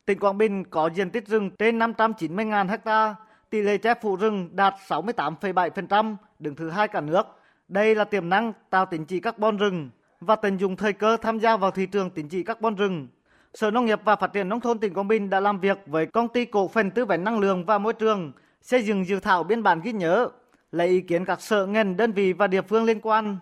Tỉnh 0.04 0.18
Quảng 0.18 0.38
Bình 0.38 0.64
có 0.64 0.90
diện 0.94 1.10
tích 1.10 1.28
rừng 1.28 1.50
trên 1.58 1.78
590.000 1.78 2.78
ha, 2.84 3.14
tỷ 3.50 3.62
lệ 3.62 3.78
che 3.78 3.94
phủ 4.02 4.16
rừng 4.16 4.48
đạt 4.52 4.74
68,7%, 4.88 6.16
đứng 6.38 6.54
thứ 6.54 6.70
hai 6.70 6.88
cả 6.88 7.00
nước. 7.00 7.26
Đây 7.68 7.94
là 7.94 8.04
tiềm 8.04 8.28
năng 8.28 8.52
tạo 8.70 8.86
tính 8.86 9.04
trị 9.04 9.20
carbon 9.20 9.56
rừng 9.56 9.90
và 10.20 10.36
tận 10.36 10.56
dụng 10.56 10.76
thời 10.76 10.92
cơ 10.92 11.16
tham 11.16 11.38
gia 11.38 11.56
vào 11.56 11.70
thị 11.70 11.86
trường 11.86 12.10
tính 12.10 12.28
trị 12.28 12.42
carbon 12.42 12.74
rừng. 12.74 13.08
Sở 13.54 13.70
Nông 13.70 13.86
nghiệp 13.86 14.00
và 14.04 14.16
Phát 14.16 14.32
triển 14.32 14.48
Nông 14.48 14.60
thôn 14.60 14.78
tỉnh 14.78 14.94
Quảng 14.94 15.08
Bình 15.08 15.30
đã 15.30 15.40
làm 15.40 15.60
việc 15.60 15.78
với 15.86 16.06
công 16.06 16.28
ty 16.28 16.44
cổ 16.44 16.68
phần 16.68 16.90
tư 16.90 17.04
vấn 17.04 17.24
năng 17.24 17.38
lượng 17.38 17.64
và 17.64 17.78
môi 17.78 17.92
trường 17.92 18.32
xây 18.62 18.82
dựng 18.82 19.06
dự 19.06 19.20
thảo 19.20 19.42
biên 19.42 19.62
bản 19.62 19.80
ghi 19.80 19.92
nhớ 19.92 20.28
lấy 20.72 20.88
ý 20.88 21.00
kiến 21.00 21.24
các 21.24 21.40
sở 21.40 21.66
ngành, 21.66 21.96
đơn 21.96 22.12
vị 22.12 22.32
và 22.32 22.46
địa 22.46 22.62
phương 22.62 22.84
liên 22.84 23.00
quan. 23.00 23.38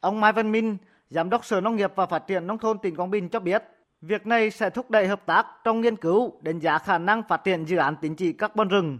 Ông 0.00 0.20
Mai 0.20 0.32
Văn 0.32 0.52
Minh, 0.52 0.76
Giám 1.10 1.30
đốc 1.30 1.44
Sở 1.44 1.60
Nông 1.60 1.76
nghiệp 1.76 1.92
và 1.94 2.06
Phát 2.06 2.26
triển 2.26 2.46
Nông 2.46 2.58
thôn 2.58 2.78
tỉnh 2.78 2.96
Quảng 2.96 3.10
Bình 3.10 3.28
cho 3.28 3.40
biết, 3.40 3.62
việc 4.02 4.26
này 4.26 4.50
sẽ 4.50 4.70
thúc 4.70 4.90
đẩy 4.90 5.06
hợp 5.06 5.26
tác 5.26 5.46
trong 5.64 5.80
nghiên 5.80 5.96
cứu, 5.96 6.32
đánh 6.40 6.58
giá 6.58 6.78
khả 6.78 6.98
năng 6.98 7.22
phát 7.28 7.44
triển 7.44 7.64
dự 7.64 7.76
án 7.76 7.96
tín 8.00 8.14
chỉ 8.14 8.32
carbon 8.32 8.68
rừng. 8.68 8.98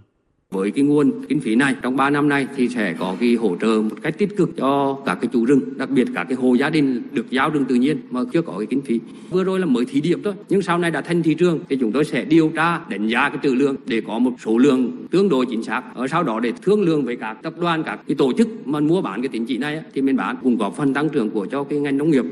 Với 0.55 0.70
cái 0.70 0.85
nguồn 0.85 1.12
kinh 1.29 1.41
phí 1.41 1.55
này 1.55 1.75
trong 1.82 1.97
3 1.97 2.11
năm 2.11 2.29
nay 2.29 2.47
thì 2.56 2.69
sẽ 2.69 2.94
có 2.99 3.17
cái 3.20 3.35
hỗ 3.35 3.56
trợ 3.61 3.82
một 3.91 3.97
cách 4.02 4.19
tích 4.19 4.37
cực 4.37 4.56
cho 4.56 4.99
các 5.06 5.19
cái 5.20 5.29
chủ 5.32 5.44
rừng, 5.44 5.61
đặc 5.76 5.91
biệt 5.91 6.08
các 6.14 6.25
cái 6.25 6.35
hộ 6.35 6.55
gia 6.55 6.70
đình 6.70 7.02
được 7.12 7.31
giao 7.31 7.50
rừng 7.50 7.64
tự 7.64 7.75
nhiên 7.75 7.99
mà 8.11 8.20
chưa 8.32 8.43
có 8.43 8.55
cái 8.58 8.67
kinh 8.67 8.81
phí. 8.81 9.00
Vừa 9.31 9.44
rồi 9.44 9.61
là 9.61 9.67
mới 9.67 9.85
thí 9.85 10.00
điểm 10.00 10.20
thôi, 10.25 10.35
nhưng 10.49 10.62
sau 10.62 10.79
này 10.79 10.91
đã 10.91 11.00
thành 11.00 11.23
thị 11.23 11.35
trường 11.35 11.58
thì 11.69 11.76
chúng 11.76 11.93
tôi 11.93 12.05
sẽ 12.05 12.25
điều 12.25 12.52
tra 12.56 12.81
đánh 12.88 13.08
giá 13.08 13.29
cái 13.29 13.38
trữ 13.43 13.55
lượng 13.55 13.76
để 13.87 14.00
có 14.06 14.19
một 14.19 14.32
số 14.44 14.58
lượng 14.58 15.06
tương 15.11 15.29
đối 15.29 15.47
chính 15.47 15.62
xác. 15.62 15.82
Ở 15.94 16.06
sau 16.08 16.23
đó 16.23 16.41
để 16.41 16.52
thương 16.62 16.82
lượng 16.82 17.05
với 17.05 17.17
các 17.17 17.37
tập 17.43 17.55
đoàn, 17.61 17.82
các 17.82 18.00
cái 18.06 18.14
tổ 18.14 18.32
chức 18.38 18.69
mà 18.69 18.81
mua 18.81 19.00
bán 19.00 19.23
cái 19.23 19.29
tín 19.29 19.47
chỉ 19.47 19.58
này 19.58 19.82
thì 19.94 20.02
mình 20.02 20.17
bán 20.17 20.37
cũng 20.43 20.58
có 20.58 20.70
phần 20.70 20.94
tăng 20.94 21.08
trưởng 21.08 21.31
của 21.31 21.47
cho 21.47 21.64
cái 21.64 21.79
ngành 21.79 21.99
nông 21.99 22.11
nghiệp. 22.11 22.25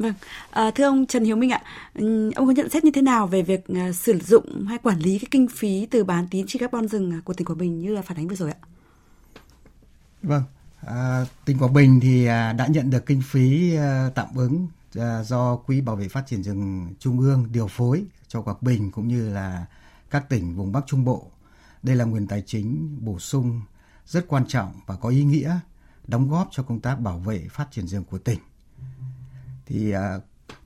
Vâng, 0.00 0.14
à, 0.50 0.70
thưa 0.70 0.84
ông 0.84 1.06
Trần 1.06 1.24
Hiếu 1.24 1.36
Minh 1.36 1.50
ạ, 1.50 1.62
ừ, 1.94 2.30
ông 2.34 2.46
có 2.46 2.52
nhận 2.52 2.70
xét 2.70 2.84
như 2.84 2.90
thế 2.90 3.02
nào 3.02 3.26
về 3.26 3.42
việc 3.42 3.68
à, 3.74 3.92
sử 3.92 4.18
dụng 4.18 4.64
hay 4.64 4.78
quản 4.78 4.98
lý 4.98 5.18
cái 5.18 5.28
kinh 5.30 5.48
phí 5.48 5.86
từ 5.90 6.04
bán 6.04 6.28
tín 6.30 6.46
chỉ 6.48 6.58
carbon 6.58 6.88
rừng 6.88 7.12
à, 7.12 7.20
của 7.24 7.32
tỉnh 7.32 7.46
Quảng 7.46 7.58
Bình 7.58 7.78
như 7.78 7.94
là 7.94 8.02
phản 8.02 8.16
ánh 8.16 8.28
vừa 8.28 8.34
rồi 8.36 8.50
ạ? 8.50 8.58
Vâng, 10.22 10.42
à, 10.86 11.24
tỉnh 11.44 11.58
Quảng 11.58 11.72
Bình 11.72 12.00
thì 12.02 12.26
à, 12.26 12.52
đã 12.52 12.66
nhận 12.66 12.90
được 12.90 13.06
kinh 13.06 13.22
phí 13.22 13.76
à, 13.76 14.10
tạm 14.14 14.26
ứng 14.34 14.68
à, 14.94 15.22
do 15.22 15.56
Quỹ 15.56 15.80
Bảo 15.80 15.96
vệ 15.96 16.08
Phát 16.08 16.26
triển 16.26 16.42
rừng 16.42 16.94
Trung 16.98 17.20
ương 17.20 17.46
điều 17.52 17.66
phối 17.68 18.04
cho 18.28 18.42
Quảng 18.42 18.58
Bình 18.60 18.90
cũng 18.90 19.08
như 19.08 19.30
là 19.30 19.66
các 20.10 20.28
tỉnh 20.28 20.56
vùng 20.56 20.72
Bắc 20.72 20.84
Trung 20.86 21.04
Bộ. 21.04 21.30
Đây 21.82 21.96
là 21.96 22.04
nguồn 22.04 22.26
tài 22.26 22.42
chính 22.46 22.98
bổ 23.00 23.18
sung 23.18 23.60
rất 24.06 24.28
quan 24.28 24.46
trọng 24.48 24.72
và 24.86 24.96
có 24.96 25.08
ý 25.08 25.24
nghĩa 25.24 25.58
đóng 26.06 26.30
góp 26.30 26.48
cho 26.50 26.62
công 26.62 26.80
tác 26.80 27.00
bảo 27.00 27.18
vệ 27.18 27.46
phát 27.50 27.66
triển 27.70 27.86
rừng 27.86 28.04
của 28.04 28.18
tỉnh 28.18 28.38
thì 29.70 29.90
à, 29.90 30.18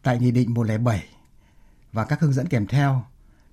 tại 0.02 0.18
nghị 0.18 0.30
định 0.30 0.54
107 0.54 1.08
và 1.92 2.04
các 2.04 2.20
hướng 2.20 2.32
dẫn 2.32 2.48
kèm 2.48 2.66
theo 2.66 3.04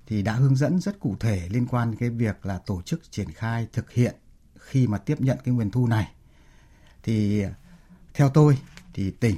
thì 0.08 0.22
đã 0.22 0.34
hướng 0.34 0.55
dẫn 0.55 0.79
rất 0.79 1.00
cụ 1.00 1.15
thể 1.20 1.50
liên 1.50 1.67
quan 1.67 1.96
cái 1.96 2.10
việc 2.10 2.46
là 2.46 2.58
tổ 2.65 2.81
chức 2.81 3.12
triển 3.12 3.31
khai 3.31 3.67
thực 3.74 3.91
hiện 3.91 4.15
khi 4.60 4.88
mà 4.88 4.98
tiếp 4.98 5.22
nhận 5.22 5.38
cái 5.43 5.53
nguồn 5.53 5.72
thu 5.72 5.88
này. 5.88 6.12
Thì, 7.03 7.43
theo 8.13 8.29
tôi 8.29 8.58
thì 8.93 9.12
tỉnh 9.12 9.38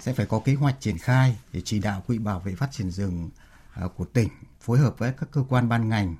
sẽ 0.00 0.12
phải 0.12 0.26
có 0.26 0.40
kế 0.44 0.54
hoạch 0.54 0.80
triển 0.80 0.98
khai 0.98 1.38
để 1.52 1.62
chỉ 1.64 1.78
đạo 1.78 2.02
quỹ 2.06 2.18
bảo 2.18 2.40
vệ 2.40 2.54
phát 2.54 2.68
triển 2.72 2.90
rừng 2.90 3.30
à, 3.74 3.82
của 3.96 4.04
tỉnh 4.04 4.28
phối 4.60 4.78
hợp 4.78 4.98
với 4.98 5.12
các 5.12 5.28
cơ 5.32 5.44
quan 5.48 5.68
ban 5.68 5.88
ngành, 5.88 6.16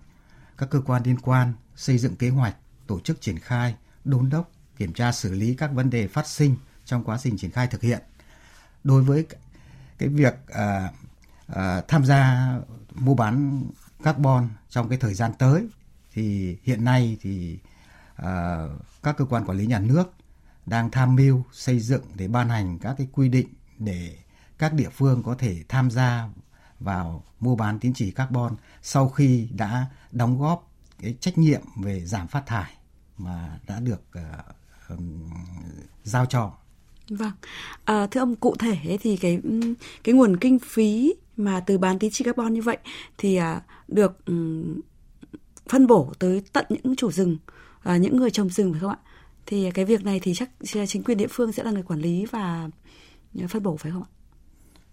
các 0.59 0.71
cơ 0.71 0.81
quan 0.81 1.03
liên 1.03 1.21
quan 1.21 1.53
xây 1.77 1.99
dựng 1.99 2.17
kế 2.17 2.29
hoạch 2.29 2.57
tổ 2.87 3.01
chức 3.01 3.21
triển 3.21 3.39
khai, 3.39 3.75
đôn 4.05 4.31
đốc, 4.31 4.51
kiểm 4.77 4.93
tra, 4.93 5.13
xử 5.13 5.33
lý 5.33 5.55
các 5.55 5.73
vấn 5.73 5.91
đề 5.91 6.09
phát 6.09 6.27
sinh 6.27 6.57
trong 6.85 7.05
quá 7.05 7.19
trình 7.23 7.37
triển 7.37 7.51
khai 7.51 7.67
thực 7.67 7.83
hiện 7.83 8.03
đối 8.85 9.03
với 9.03 9.27
cái 9.99 10.09
việc 10.09 10.35
à, 10.47 10.93
à, 11.47 11.83
tham 11.89 12.05
gia 12.05 12.53
mua 12.95 13.15
bán 13.15 13.63
carbon 14.03 14.49
trong 14.71 14.89
cái 14.89 14.99
thời 14.99 15.15
gian 15.15 15.33
tới 15.39 15.67
thì 16.13 16.57
hiện 16.63 16.85
nay 16.85 17.17
thì 17.21 17.59
à, 18.17 18.67
các 19.03 19.17
cơ 19.17 19.25
quan 19.25 19.45
quản 19.45 19.59
lý 19.59 19.67
nhà 19.67 19.79
nước 19.79 20.13
đang 20.67 20.91
tham 20.91 21.17
mưu 21.17 21.45
xây 21.53 21.81
dựng 21.81 22.03
để 22.15 22.29
ban 22.29 22.49
hành 22.49 22.79
các 22.79 22.95
cái 22.99 23.09
quy 23.13 23.29
định 23.29 23.49
để 23.79 24.17
các 24.59 24.73
địa 24.75 24.89
phương 24.89 25.23
có 25.23 25.35
thể 25.39 25.63
tham 25.69 25.91
gia 25.91 26.29
vào 26.81 27.25
mua 27.41 27.57
bán 27.57 27.79
tín 27.79 27.93
chỉ 27.95 28.11
carbon 28.11 28.57
sau 28.83 29.09
khi 29.09 29.49
đã 29.53 29.87
đóng 30.13 30.39
góp 30.39 30.71
cái 31.01 31.17
trách 31.21 31.39
nhiệm 31.39 31.63
về 31.83 32.05
giảm 32.05 32.29
phát 32.29 32.47
thải 32.47 32.73
mà 33.19 33.59
đã 33.67 33.81
được 33.81 34.03
uh, 34.19 34.55
um, 34.89 35.31
giao 36.05 36.27
cho 36.27 36.53
Vâng, 37.09 37.33
à, 37.85 38.07
thưa 38.07 38.21
ông 38.21 38.37
cụ 38.37 38.55
thể 38.59 38.99
thì 39.01 39.17
cái 39.17 39.41
cái 40.05 40.15
nguồn 40.15 40.37
kinh 40.37 40.59
phí 40.59 41.15
mà 41.37 41.61
từ 41.61 41.79
bán 41.79 41.99
tín 41.99 42.11
chỉ 42.13 42.25
carbon 42.25 42.55
như 42.55 42.63
vậy 42.63 42.79
thì 43.19 43.37
à, 43.37 43.63
được 43.89 44.27
um, 44.27 44.81
phân 45.69 45.87
bổ 45.87 46.13
tới 46.19 46.43
tận 46.53 46.65
những 46.69 46.97
chủ 46.97 47.13
rừng, 47.13 47.37
à, 47.83 47.97
những 47.97 48.17
người 48.17 48.31
trồng 48.31 48.49
rừng 48.49 48.73
phải 48.73 48.81
không 48.81 48.91
ạ? 48.91 48.99
Thì 49.47 49.71
cái 49.71 49.85
việc 49.85 50.05
này 50.05 50.21
thì 50.23 50.35
chắc 50.35 50.51
chính 50.89 51.03
quyền 51.03 51.19
địa 51.19 51.27
phương 51.31 51.53
sẽ 51.53 51.63
là 51.63 51.71
người 51.71 51.83
quản 51.83 52.01
lý 52.01 52.27
và 52.31 52.69
à, 53.41 53.47
phân 53.49 53.63
bổ 53.63 53.77
phải 53.77 53.93
không 53.93 54.03
ạ? 54.03 54.11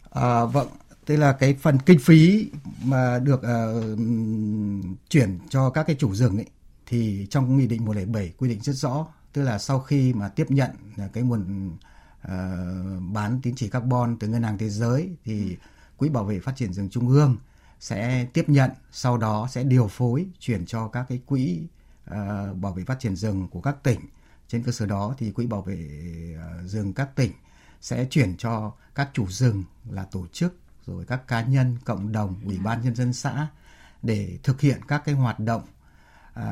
À, 0.10 0.46
vâng, 0.46 0.68
tức 1.06 1.18
là 1.18 1.34
cái 1.34 1.53
phần 1.53 1.77
kinh 1.86 2.00
phí 2.00 2.50
mà 2.84 3.20
được 3.20 3.41
uh, 3.41 4.00
chuyển 5.10 5.39
cho 5.50 5.70
các 5.70 5.84
cái 5.84 5.96
chủ 6.00 6.15
rừng 6.15 6.38
ấy 6.38 6.46
thì 6.86 7.27
trong 7.30 7.58
nghị 7.58 7.68
định 7.68 7.86
107 7.86 8.34
quy 8.38 8.50
định 8.50 8.62
rất 8.62 8.74
rõ, 8.74 9.08
tức 9.34 9.41
là 9.41 9.58
sau 9.58 9.80
khi 9.80 10.13
mà 10.13 10.30
tiếp 10.30 10.46
nhận 10.50 10.70
à, 10.98 11.10
cái 11.13 11.24
nguồn 11.24 11.72
Ờ, 12.22 12.66
bán 13.12 13.40
tín 13.42 13.56
chỉ 13.56 13.70
carbon 13.70 14.18
từ 14.20 14.28
ngân 14.28 14.44
hàng 14.44 14.58
thế 14.58 14.70
giới 14.70 15.16
thì 15.24 15.58
quỹ 15.98 16.10
bảo 16.10 16.24
vệ 16.24 16.40
phát 16.40 16.56
triển 16.56 16.74
rừng 16.74 16.90
trung 16.90 17.10
ương 17.10 17.38
sẽ 17.80 18.25
tiếp 18.34 18.46
nhận 18.48 18.72
sau 18.92 19.18
đó 19.18 19.48
sẽ 19.51 19.63
điều 19.63 19.88
phối 19.88 20.28
chuyển 20.40 20.66
cho 20.66 20.88
các 20.88 21.06
cái 21.10 21.22
quỹ 21.25 21.68
uh, 22.10 22.16
bảo 22.58 22.74
vệ 22.74 22.84
phát 22.84 23.00
triển 23.00 23.16
rừng 23.16 23.48
của 23.51 23.62
các 23.62 23.84
tỉnh. 23.84 24.00
Trên 24.48 24.63
cơ 24.63 24.72
sở 24.72 24.86
đó 24.86 25.16
thì 25.18 25.32
quỹ 25.32 25.48
bảo 25.48 25.62
vệ 25.62 25.90
uh, 26.36 26.70
rừng 26.70 26.94
các 26.94 27.16
tỉnh 27.16 27.32
sẽ 27.82 28.08
chuyển 28.10 28.38
cho 28.38 28.72
các 28.96 29.10
chủ 29.13 29.28
rừng 29.28 29.63
là 29.90 30.04
tổ 30.04 30.28
chức 30.28 30.56
rồi 30.86 31.06
các 31.06 31.28
cá 31.28 31.42
nhân 31.42 31.78
cộng 31.86 32.12
đồng 32.12 32.36
ủy 32.46 32.60
ban 32.63 32.82
nhân 32.82 32.96
dân 32.96 33.13
xã 33.13 33.48
để 34.04 34.38
thực 34.44 34.62
hiện 34.62 34.82
các 34.88 35.01
cái 35.06 35.16
hoạt 35.16 35.40
động 35.40 35.63
uh, 36.40 36.44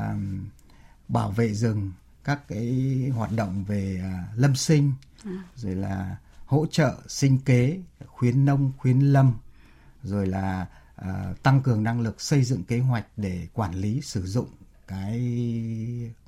bảo 1.08 1.30
vệ 1.30 1.54
rừng 1.54 1.92
các 2.24 2.48
cái 2.48 2.66
hoạt 3.14 3.30
động 3.36 3.64
về 3.64 4.02
uh, 4.04 4.38
lâm 4.38 4.54
sinh 4.54 4.92
à. 5.24 5.44
rồi 5.56 5.74
là 5.74 6.16
hỗ 6.46 6.66
trợ 6.66 6.94
sinh 7.08 7.38
kế 7.38 7.80
khuyến 8.06 8.44
nông 8.44 8.72
khuyến 8.78 9.00
lâm 9.00 9.34
rồi 10.02 10.26
là 10.26 10.66
uh, 11.00 11.42
tăng 11.42 11.62
cường 11.62 11.82
năng 11.82 12.00
lực 12.00 12.20
xây 12.20 12.44
dựng 12.44 12.62
kế 12.62 12.78
hoạch 12.78 13.06
để 13.16 13.48
quản 13.52 13.74
lý 13.74 14.00
sử 14.00 14.26
dụng 14.26 14.48
cái 14.86 15.20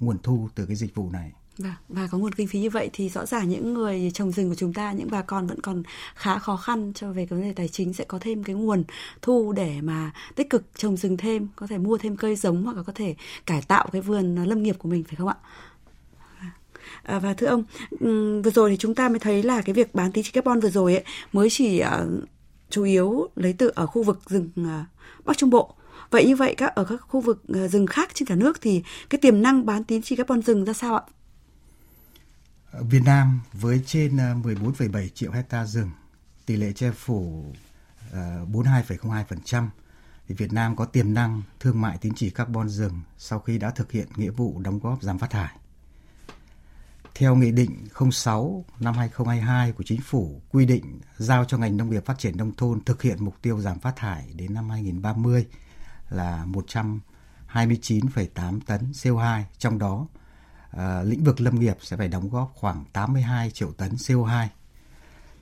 nguồn 0.01 0.19
thu 0.23 0.49
từ 0.55 0.67
cái 0.67 0.77
dịch 0.77 0.95
vụ 0.95 1.11
này 1.11 1.33
và, 1.59 1.77
và 1.89 2.07
có 2.07 2.19
nguồn 2.19 2.33
kinh 2.33 2.49
phí 2.49 2.61
như 2.61 2.71
vậy 2.71 2.91
thì 2.93 3.09
rõ 3.09 3.27
ràng 3.27 3.49
những 3.49 3.75
người 3.75 4.11
trồng 4.15 4.33
rừng 4.33 4.49
của 4.49 4.55
chúng 4.55 4.73
ta, 4.73 4.93
những 4.93 5.09
bà 5.11 5.23
con 5.23 5.47
vẫn 5.47 5.61
còn 5.61 5.83
khá 6.15 6.39
khó 6.39 6.57
khăn 6.57 6.93
cho 6.95 7.13
về 7.13 7.27
cái 7.27 7.39
vấn 7.39 7.49
đề 7.49 7.53
tài 7.53 7.69
chính 7.69 7.93
sẽ 7.93 8.05
có 8.05 8.19
thêm 8.19 8.45
cái 8.45 8.57
nguồn 8.57 8.85
thu 9.23 9.53
để 9.53 9.81
mà 9.81 10.13
tích 10.35 10.51
cực 10.51 10.65
trồng 10.77 10.97
rừng 10.97 11.17
thêm, 11.17 11.49
có 11.57 11.67
thể 11.67 11.79
mua 11.79 11.99
thêm 11.99 12.17
cây 12.17 12.37
giống 12.37 12.65
hoặc 12.65 12.77
là 12.77 12.83
có 12.83 12.93
thể 12.93 13.15
cải 13.47 13.63
tạo 13.63 13.89
cái 13.93 14.03
vườn 14.03 14.35
lâm 14.35 14.63
nghiệp 14.63 14.77
của 14.79 14.89
mình 14.89 15.05
phải 15.05 15.17
không 15.17 15.29
ạ? 15.29 15.37
À, 17.03 17.19
và 17.19 17.35
thưa 17.35 17.47
ông, 17.47 17.65
vừa 18.43 18.51
rồi 18.55 18.71
thì 18.71 18.77
chúng 18.77 18.95
ta 18.95 19.09
mới 19.09 19.19
thấy 19.19 19.43
là 19.43 19.63
cái 19.63 19.75
việc 19.75 19.95
bán 19.95 20.13
tín 20.13 20.25
chỉ 20.25 20.31
carbon 20.31 20.61
vừa 20.61 20.71
rồi 20.71 20.95
ấy 20.95 21.05
mới 21.33 21.51
chỉ 21.51 21.83
uh, 21.83 22.25
chủ 22.71 22.85
yếu 22.85 23.29
lấy 23.37 23.53
từ 23.53 23.71
ở 23.75 23.87
khu 23.87 24.03
vực 24.03 24.21
rừng 24.31 24.51
uh, 24.61 25.25
Bắc 25.25 25.39
Trung 25.39 25.51
Bộ. 25.51 25.75
Vậy 26.11 26.27
như 26.27 26.37
vậy 26.37 26.55
các 26.55 26.75
ở 26.75 26.85
các 26.85 27.01
khu 27.09 27.21
vực 27.21 27.43
uh, 27.53 27.71
rừng 27.71 27.87
khác 27.87 28.11
trên 28.15 28.29
cả 28.29 28.35
nước 28.35 28.61
thì 28.61 28.83
cái 29.11 29.19
tiềm 29.19 29.43
năng 29.43 29.67
bán 29.67 29.85
tín 29.85 30.03
chỉ 30.03 30.17
carbon 30.17 30.43
rừng 30.43 30.65
ra 30.65 30.73
sao 30.73 30.95
ạ? 30.97 31.03
Việt 32.81 33.03
Nam 33.05 33.41
với 33.53 33.83
trên 33.87 34.17
14,7 34.17 35.09
triệu 35.09 35.33
hecta 35.33 35.67
rừng, 35.67 35.91
tỷ 36.47 36.57
lệ 36.57 36.73
che 36.73 36.91
phủ 36.91 37.45
42,02%, 38.53 39.69
thì 40.29 40.35
Việt 40.35 40.53
Nam 40.53 40.77
có 40.77 40.85
tiềm 40.85 41.15
năng 41.15 41.43
thương 41.61 41.81
mại 41.81 41.99
tín 41.99 42.13
chỉ 42.15 42.31
carbon 42.31 42.69
rừng 42.69 43.01
sau 43.19 43.39
khi 43.39 43.59
đã 43.59 43.71
thực 43.71 43.93
hiện 43.93 44.09
nghĩa 44.17 44.31
vụ 44.31 44.61
đóng 44.65 44.79
góp 44.79 45.03
giảm 45.03 45.19
phát 45.19 45.31
thải. 45.31 45.57
Theo 47.15 47.35
Nghị 47.35 47.53
định 47.53 47.87
06 48.13 48.65
năm 48.81 48.95
2022 48.95 49.73
của 49.73 49.85
Chính 49.85 50.01
phủ 50.01 50.43
quy 50.51 50.67
định 50.67 51.01
giao 51.17 51.45
cho 51.45 51.59
ngành 51.59 51.77
nông 51.77 51.91
nghiệp 51.91 52.05
phát 52.07 52.19
triển 52.19 52.37
nông 52.37 52.53
thôn 52.53 52.81
thực 52.85 53.03
hiện 53.03 53.25
mục 53.25 53.35
tiêu 53.43 53.61
giảm 53.61 53.79
phát 53.79 53.97
thải 53.97 54.33
đến 54.35 54.55
năm 54.55 54.71
2030 54.71 55.47
là 56.09 56.47
129,8 57.55 58.61
tấn 58.67 58.93
CO2, 58.93 59.43
trong 59.59 59.79
đó 59.79 60.07
à, 60.71 61.03
lĩnh 61.03 61.25
vực 61.25 61.41
lâm 61.41 61.61
nghiệp 61.61 61.77
sẽ 61.81 61.97
phải 61.97 62.09
đóng 62.09 62.31
góp 62.31 62.53
khoảng 62.55 62.85
82 62.93 63.51
triệu 63.51 63.73
tấn 63.73 63.95
CO2. 63.95 64.47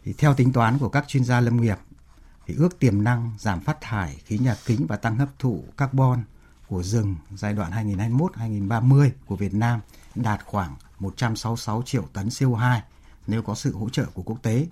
Thì 0.05 0.13
theo 0.13 0.35
tính 0.35 0.53
toán 0.53 0.79
của 0.79 0.89
các 0.89 1.09
chuyên 1.09 1.25
gia 1.25 1.41
lâm 1.41 1.61
nghiệp 1.61 1.79
thì 2.47 2.55
ước 2.55 2.79
tiềm 2.79 3.05
năng 3.05 3.31
giảm 3.39 3.61
phát 3.61 3.81
thải 3.81 4.17
khí 4.25 4.39
nhà 4.39 4.57
kính 4.67 4.87
và 4.87 4.97
tăng 4.97 5.17
hấp 5.17 5.39
thụ 5.39 5.65
carbon 5.77 6.23
của 6.67 6.83
rừng 6.83 7.17
giai 7.35 7.53
đoạn 7.53 7.73
2021-2030 7.73 9.11
của 9.27 9.37
Việt 9.37 9.55
Nam 9.55 9.81
đạt 10.15 10.41
khoảng 10.45 10.77
166 11.01 11.83
triệu 11.87 12.05
tấn 12.13 12.29
CO2 12.29 12.81
nếu 13.27 13.43
có 13.43 13.55
sự 13.55 13.77
hỗ 13.77 13.89
trợ 13.89 14.07
của 14.15 14.23
quốc 14.23 14.39
tế. 14.43 14.67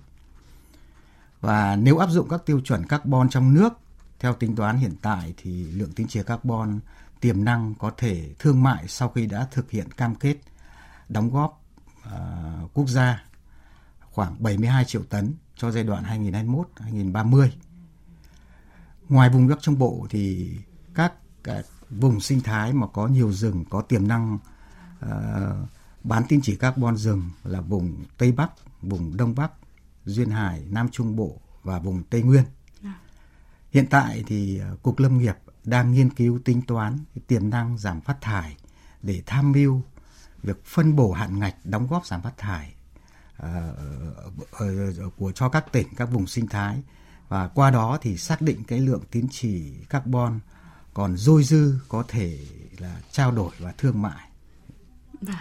Và 1.41 1.75
nếu 1.75 1.97
áp 1.97 2.09
dụng 2.09 2.29
các 2.29 2.45
tiêu 2.45 2.61
chuẩn 2.65 2.85
carbon 2.85 3.29
trong 3.29 3.53
nước, 3.53 3.73
theo 4.19 4.33
tính 4.33 4.55
toán 4.55 4.77
hiện 4.77 4.95
tại 5.01 5.33
thì 5.37 5.63
lượng 5.63 5.91
tín 5.91 6.07
chia 6.07 6.23
carbon 6.23 6.79
tiềm 7.19 7.43
năng 7.43 7.75
có 7.75 7.91
thể 7.97 8.29
thương 8.39 8.63
mại 8.63 8.87
sau 8.87 9.09
khi 9.09 9.25
đã 9.25 9.47
thực 9.51 9.71
hiện 9.71 9.91
cam 9.91 10.15
kết 10.15 10.35
đóng 11.09 11.31
góp 11.31 11.63
uh, 11.99 12.73
quốc 12.73 12.87
gia 12.87 13.23
khoảng 14.01 14.43
72 14.43 14.85
triệu 14.85 15.03
tấn 15.03 15.33
cho 15.55 15.71
giai 15.71 15.83
đoạn 15.83 16.23
2021-2030. 16.77 17.49
Ngoài 19.09 19.29
vùng 19.29 19.47
đất 19.47 19.57
trong 19.61 19.79
bộ 19.79 20.07
thì 20.09 20.55
các, 20.95 21.13
các 21.43 21.65
vùng 21.89 22.19
sinh 22.19 22.41
thái 22.41 22.73
mà 22.73 22.87
có 22.87 23.07
nhiều 23.07 23.31
rừng 23.31 23.65
có 23.69 23.81
tiềm 23.81 24.07
năng 24.07 24.39
uh, 25.05 25.09
bán 26.03 26.23
tín 26.29 26.39
chỉ 26.43 26.55
carbon 26.55 26.97
rừng 26.97 27.29
là 27.43 27.61
vùng 27.61 28.05
Tây 28.17 28.31
Bắc, 28.31 28.51
vùng 28.81 29.17
Đông 29.17 29.35
Bắc, 29.35 29.51
Duyên 30.05 30.29
Hải, 30.29 30.65
Nam 30.69 30.89
Trung 30.91 31.15
Bộ 31.15 31.41
và 31.63 31.79
vùng 31.79 32.03
Tây 32.03 32.21
Nguyên. 32.21 32.43
À. 32.83 32.99
Hiện 33.71 33.85
tại 33.89 34.23
thì 34.27 34.59
ờ, 34.59 34.77
Cục 34.83 34.99
Lâm 34.99 35.17
nghiệp 35.17 35.35
đang 35.63 35.91
nghiên 35.91 36.09
cứu 36.09 36.39
tính 36.45 36.61
toán 36.61 36.99
tiềm 37.27 37.49
năng 37.49 37.77
giảm 37.77 38.01
phát 38.01 38.21
thải 38.21 38.57
để 39.01 39.23
tham 39.25 39.51
mưu 39.51 39.81
việc 40.43 40.65
phân 40.65 40.95
bổ 40.95 41.11
hạn 41.11 41.39
ngạch 41.39 41.55
đóng 41.63 41.87
góp 41.87 42.05
giảm 42.05 42.21
phát 42.21 42.37
thải 42.37 42.73
uh, 43.43 43.47
của 45.17 45.31
cho 45.31 45.49
các 45.49 45.65
tỉnh, 45.71 45.87
các 45.95 46.05
vùng 46.05 46.27
sinh 46.27 46.47
thái 46.47 46.83
và 47.27 47.47
qua 47.47 47.71
đó 47.71 47.97
thì 48.01 48.17
xác 48.17 48.41
định 48.41 48.63
cái 48.63 48.79
lượng 48.79 49.03
tín 49.11 49.27
chỉ 49.31 49.73
carbon 49.89 50.39
còn 50.93 51.17
dôi 51.17 51.43
dư 51.43 51.79
có 51.87 52.03
thể 52.07 52.45
là 52.77 53.01
trao 53.11 53.31
đổi 53.31 53.51
và 53.59 53.73
thương 53.77 54.01
mại. 54.01 54.29
Vâng 55.21 55.35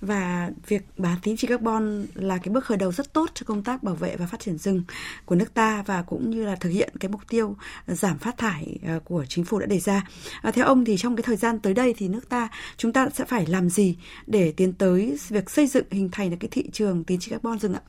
và 0.00 0.50
việc 0.66 0.82
bán 0.96 1.18
tín 1.22 1.36
chỉ 1.38 1.46
carbon 1.46 2.06
là 2.14 2.38
cái 2.38 2.54
bước 2.54 2.64
khởi 2.64 2.78
đầu 2.78 2.92
rất 2.92 3.12
tốt 3.12 3.30
cho 3.34 3.44
công 3.46 3.62
tác 3.62 3.82
bảo 3.82 3.94
vệ 3.94 4.16
và 4.16 4.26
phát 4.26 4.40
triển 4.40 4.58
rừng 4.58 4.82
của 5.24 5.34
nước 5.34 5.54
ta 5.54 5.82
và 5.86 6.02
cũng 6.02 6.30
như 6.30 6.44
là 6.44 6.56
thực 6.56 6.70
hiện 6.70 6.92
cái 7.00 7.08
mục 7.08 7.20
tiêu 7.28 7.56
giảm 7.86 8.18
phát 8.18 8.38
thải 8.38 8.78
ờ, 8.86 9.00
của 9.04 9.24
chính 9.28 9.44
phủ 9.44 9.58
đã 9.58 9.66
đề 9.66 9.80
ra. 9.80 10.06
À, 10.42 10.50
theo 10.50 10.66
ông 10.66 10.84
thì 10.84 10.96
trong 10.96 11.16
cái 11.16 11.22
thời 11.22 11.36
gian 11.36 11.60
tới 11.60 11.74
đây 11.74 11.94
thì 11.96 12.08
nước 12.08 12.28
ta 12.28 12.48
chúng 12.76 12.92
ta 12.92 13.08
sẽ 13.14 13.24
phải 13.24 13.46
làm 13.46 13.70
gì 13.70 13.96
để 14.26 14.52
tiến 14.52 14.72
tới 14.72 15.18
việc 15.28 15.50
xây 15.50 15.66
dựng 15.66 15.86
hình 15.90 16.08
thành 16.12 16.30
được 16.30 16.36
cái 16.40 16.48
thị 16.52 16.70
trường 16.72 17.04
tín 17.04 17.20
chỉ 17.20 17.30
carbon 17.30 17.58
rừng 17.58 17.74
ạ? 17.74 17.80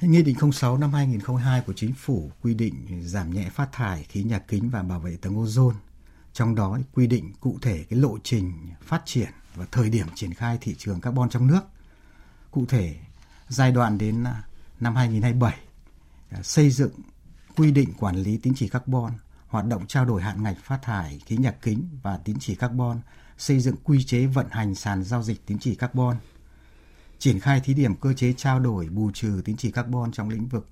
Nghị 0.00 0.22
định 0.22 0.52
06 0.52 0.78
năm 0.78 0.92
2002 0.92 1.60
của 1.60 1.72
Chính 1.72 1.92
phủ 1.92 2.30
quy 2.42 2.54
định 2.54 2.74
giảm 3.02 3.30
nhẹ 3.30 3.50
phát 3.50 3.68
thải 3.72 4.02
khí 4.02 4.22
nhà 4.22 4.38
kính 4.38 4.70
và 4.70 4.82
bảo 4.82 5.00
vệ 5.00 5.16
tầng 5.16 5.44
ozone. 5.44 5.74
Trong 6.32 6.54
đó 6.54 6.78
quy 6.94 7.06
định 7.06 7.32
cụ 7.40 7.58
thể 7.62 7.84
cái 7.90 7.98
lộ 7.98 8.18
trình 8.22 8.52
phát 8.82 9.02
triển 9.04 9.28
và 9.54 9.66
thời 9.72 9.90
điểm 9.90 10.06
triển 10.14 10.34
khai 10.34 10.58
thị 10.60 10.74
trường 10.78 11.00
carbon 11.00 11.28
trong 11.28 11.46
nước. 11.46 11.60
Cụ 12.50 12.64
thể, 12.68 12.96
giai 13.48 13.72
đoạn 13.72 13.98
đến 13.98 14.24
à, 14.24 14.42
năm 14.80 14.96
2027 14.96 15.58
à, 16.30 16.42
xây 16.42 16.70
dựng 16.70 16.92
quy 17.56 17.70
định 17.70 17.92
quản 17.98 18.16
lý 18.16 18.36
tín 18.36 18.52
chỉ 18.56 18.68
carbon, 18.68 19.12
hoạt 19.46 19.66
động 19.66 19.86
trao 19.86 20.04
đổi 20.04 20.22
hạn 20.22 20.42
ngạch 20.42 20.56
phát 20.62 20.78
thải 20.82 21.20
khí 21.26 21.36
nhà 21.36 21.50
kính 21.62 21.88
và 22.02 22.16
tín 22.16 22.36
chỉ 22.40 22.54
carbon, 22.54 23.00
xây 23.38 23.60
dựng 23.60 23.76
quy 23.84 24.04
chế 24.04 24.26
vận 24.26 24.46
hành 24.50 24.74
sàn 24.74 25.04
giao 25.04 25.22
dịch 25.22 25.46
tín 25.46 25.58
chỉ 25.58 25.74
carbon, 25.74 26.16
triển 27.18 27.40
khai 27.40 27.60
thí 27.60 27.74
điểm 27.74 27.94
cơ 27.94 28.12
chế 28.12 28.32
trao 28.36 28.60
đổi 28.60 28.88
bù 28.88 29.10
trừ 29.14 29.42
tín 29.44 29.56
chỉ 29.56 29.70
carbon 29.70 30.12
trong 30.12 30.28
lĩnh 30.28 30.48
vực 30.48 30.68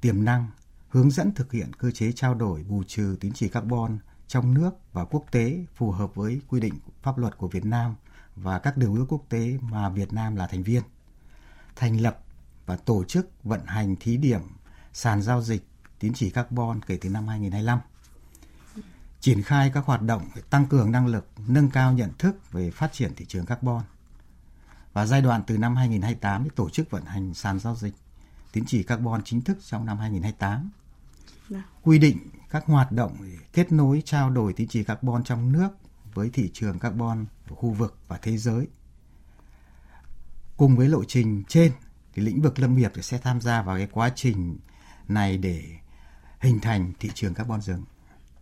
tiềm 0.00 0.24
năng, 0.24 0.46
hướng 0.88 1.10
dẫn 1.10 1.34
thực 1.34 1.52
hiện 1.52 1.72
cơ 1.78 1.90
chế 1.90 2.12
trao 2.12 2.34
đổi 2.34 2.62
bù 2.62 2.82
trừ 2.86 3.16
tín 3.20 3.32
chỉ 3.32 3.48
carbon 3.48 3.98
trong 4.28 4.54
nước 4.54 4.70
và 4.92 5.04
quốc 5.04 5.24
tế 5.30 5.64
phù 5.74 5.90
hợp 5.90 6.14
với 6.14 6.40
quy 6.48 6.60
định 6.60 6.74
pháp 7.02 7.18
luật 7.18 7.38
của 7.38 7.48
Việt 7.48 7.64
Nam 7.64 7.94
và 8.36 8.58
các 8.58 8.76
điều 8.76 8.94
ước 8.94 9.06
quốc 9.08 9.24
tế 9.28 9.58
mà 9.60 9.88
Việt 9.88 10.12
Nam 10.12 10.36
là 10.36 10.46
thành 10.46 10.62
viên. 10.62 10.82
Thành 11.76 12.00
lập 12.00 12.18
và 12.66 12.76
tổ 12.76 13.04
chức 13.04 13.30
vận 13.44 13.60
hành 13.66 13.96
thí 14.00 14.16
điểm 14.16 14.40
sàn 14.92 15.22
giao 15.22 15.42
dịch 15.42 15.66
tín 15.98 16.12
chỉ 16.14 16.30
carbon 16.30 16.80
kể 16.86 16.98
từ 17.00 17.08
năm 17.08 17.28
2025. 17.28 17.78
Triển 19.20 19.42
khai 19.42 19.70
các 19.74 19.84
hoạt 19.84 20.02
động 20.02 20.28
để 20.34 20.42
tăng 20.50 20.66
cường 20.66 20.92
năng 20.92 21.06
lực, 21.06 21.28
nâng 21.46 21.70
cao 21.70 21.92
nhận 21.92 22.10
thức 22.18 22.52
về 22.52 22.70
phát 22.70 22.92
triển 22.92 23.14
thị 23.16 23.24
trường 23.28 23.46
carbon. 23.46 23.82
Và 24.92 25.06
giai 25.06 25.22
đoạn 25.22 25.42
từ 25.46 25.58
năm 25.58 25.76
2028 25.76 26.44
để 26.44 26.50
tổ 26.56 26.70
chức 26.70 26.90
vận 26.90 27.04
hành 27.04 27.34
sàn 27.34 27.58
giao 27.58 27.76
dịch 27.76 27.94
tín 28.52 28.64
chỉ 28.66 28.82
carbon 28.82 29.22
chính 29.24 29.40
thức 29.40 29.58
trong 29.66 29.86
năm 29.86 29.98
2028. 29.98 30.70
Dạ. 31.48 31.64
Quy 31.82 31.98
định 31.98 32.18
các 32.50 32.66
hoạt 32.66 32.92
động 32.92 33.16
kết 33.52 33.72
nối 33.72 34.02
trao 34.04 34.30
đổi 34.30 34.52
tín 34.52 34.68
chỉ 34.68 34.84
carbon 34.84 35.24
trong 35.24 35.52
nước 35.52 35.68
với 36.14 36.30
thị 36.32 36.50
trường 36.52 36.78
carbon 36.78 37.26
của 37.48 37.54
khu 37.54 37.70
vực 37.70 37.98
và 38.08 38.18
thế 38.22 38.36
giới. 38.36 38.66
Cùng 40.56 40.76
với 40.76 40.88
lộ 40.88 41.04
trình 41.04 41.42
trên, 41.48 41.72
thì 42.14 42.22
lĩnh 42.22 42.42
vực 42.42 42.58
lâm 42.58 42.76
nghiệp 42.76 42.92
sẽ 43.00 43.18
tham 43.18 43.40
gia 43.40 43.62
vào 43.62 43.76
cái 43.76 43.88
quá 43.92 44.12
trình 44.14 44.58
này 45.08 45.38
để 45.38 45.64
hình 46.40 46.60
thành 46.60 46.92
thị 47.00 47.10
trường 47.14 47.34
carbon 47.34 47.60
rừng. 47.60 47.84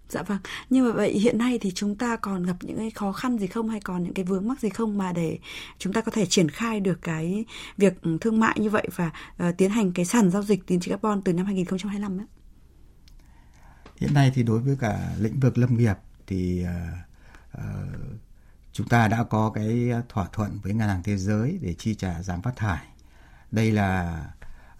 Dạ 0.08 0.22
vâng. 0.22 0.38
Nhưng 0.70 0.86
mà 0.86 0.92
vậy 0.92 1.12
hiện 1.12 1.38
nay 1.38 1.58
thì 1.58 1.72
chúng 1.74 1.96
ta 1.96 2.16
còn 2.16 2.42
gặp 2.42 2.56
những 2.60 2.76
cái 2.76 2.90
khó 2.90 3.12
khăn 3.12 3.38
gì 3.38 3.46
không 3.46 3.68
hay 3.68 3.80
còn 3.80 4.02
những 4.02 4.14
cái 4.14 4.24
vướng 4.24 4.48
mắc 4.48 4.60
gì 4.60 4.68
không 4.68 4.98
mà 4.98 5.12
để 5.12 5.38
chúng 5.78 5.92
ta 5.92 6.00
có 6.00 6.12
thể 6.12 6.26
triển 6.26 6.48
khai 6.48 6.80
được 6.80 7.02
cái 7.02 7.44
việc 7.76 7.94
thương 8.20 8.40
mại 8.40 8.60
như 8.60 8.70
vậy 8.70 8.88
và 8.96 9.10
uh, 9.48 9.56
tiến 9.58 9.70
hành 9.70 9.92
cái 9.92 10.04
sàn 10.04 10.30
giao 10.30 10.42
dịch 10.42 10.66
tín 10.66 10.80
chỉ 10.80 10.90
carbon 10.90 11.22
từ 11.22 11.32
năm 11.32 11.46
2025 11.46 12.18
ấy? 12.18 12.26
Hiện 13.96 14.14
nay 14.14 14.32
thì 14.34 14.42
đối 14.42 14.60
với 14.60 14.76
cả 14.80 15.14
lĩnh 15.18 15.40
vực 15.40 15.58
lâm 15.58 15.76
nghiệp 15.76 15.96
thì 16.26 16.64
uh, 16.64 17.09
Ờ, 17.52 17.86
chúng 18.72 18.88
ta 18.88 19.08
đã 19.08 19.24
có 19.24 19.50
cái 19.50 19.90
thỏa 20.08 20.28
thuận 20.32 20.58
với 20.62 20.74
ngân 20.74 20.88
hàng 20.88 21.02
thế 21.02 21.16
giới 21.16 21.58
để 21.62 21.74
chi 21.78 21.94
trả 21.94 22.22
giảm 22.22 22.42
phát 22.42 22.56
thải. 22.56 22.86
Đây 23.50 23.72
là 23.72 24.24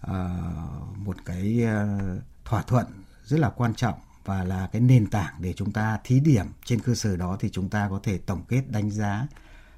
uh, 0.07 0.97
một 0.97 1.15
cái 1.25 1.65
uh, 1.65 2.23
thỏa 2.45 2.61
thuận 2.61 2.85
rất 3.25 3.39
là 3.39 3.49
quan 3.49 3.73
trọng 3.75 3.99
và 4.25 4.43
là 4.43 4.69
cái 4.71 4.81
nền 4.81 5.07
tảng 5.07 5.33
để 5.39 5.53
chúng 5.53 5.71
ta 5.71 5.99
thí 6.03 6.19
điểm. 6.19 6.45
Trên 6.65 6.79
cơ 6.79 6.95
sở 6.95 7.17
đó 7.17 7.37
thì 7.39 7.49
chúng 7.49 7.69
ta 7.69 7.89
có 7.89 7.99
thể 8.03 8.17
tổng 8.17 8.43
kết 8.47 8.63
đánh 8.69 8.91
giá 8.91 9.27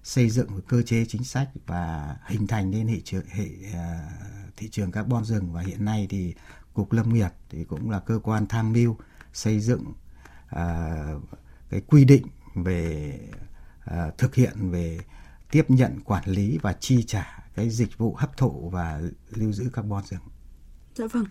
xây 0.04 0.30
dựng 0.30 0.62
cơ 0.68 0.82
chế 0.82 1.06
chính 1.06 1.24
sách 1.24 1.50
và 1.66 2.18
hình 2.26 2.48
thành 2.48 2.72
nên 2.72 2.88
hệ 2.88 3.00
trường 3.04 3.26
hệ 3.30 3.46
uh, 3.46 4.56
thị 4.58 4.70
trường 4.72 4.92
carbon 4.92 5.26
rừng. 5.26 5.54
Và 5.54 5.62
hiện 5.62 5.86
nay 5.86 6.08
thì 6.10 6.34
cục 6.74 6.92
lâm 6.92 7.14
nghiệp 7.14 7.32
thì 7.50 7.64
cũng 7.64 7.90
là 7.90 8.00
cơ 8.00 8.20
quan 8.24 8.48
tham 8.48 8.74
mưu 8.74 8.98
xây 9.34 9.60
dựng 9.60 9.94
uh, 10.56 11.24
cái 11.70 11.82
quy 11.88 12.06
định 12.06 12.28
về 12.56 13.20
uh, 13.92 14.18
thực 14.18 14.36
hiện 14.36 14.72
về 14.72 15.00
tiếp 15.52 15.66
nhận 15.68 16.00
quản 16.06 16.24
lý 16.30 16.58
và 16.62 16.74
chi 16.74 17.04
trả 17.04 17.44
cái 17.56 17.70
dịch 17.70 17.98
vụ 17.98 18.16
hấp 18.16 18.38
thụ 18.38 18.70
và 18.70 19.02
lưu 19.30 19.52
giữ 19.52 19.70
carbon 19.74 20.04
rừng. 20.06 20.22
Dạ 20.96 21.06
vâng. 21.08 21.26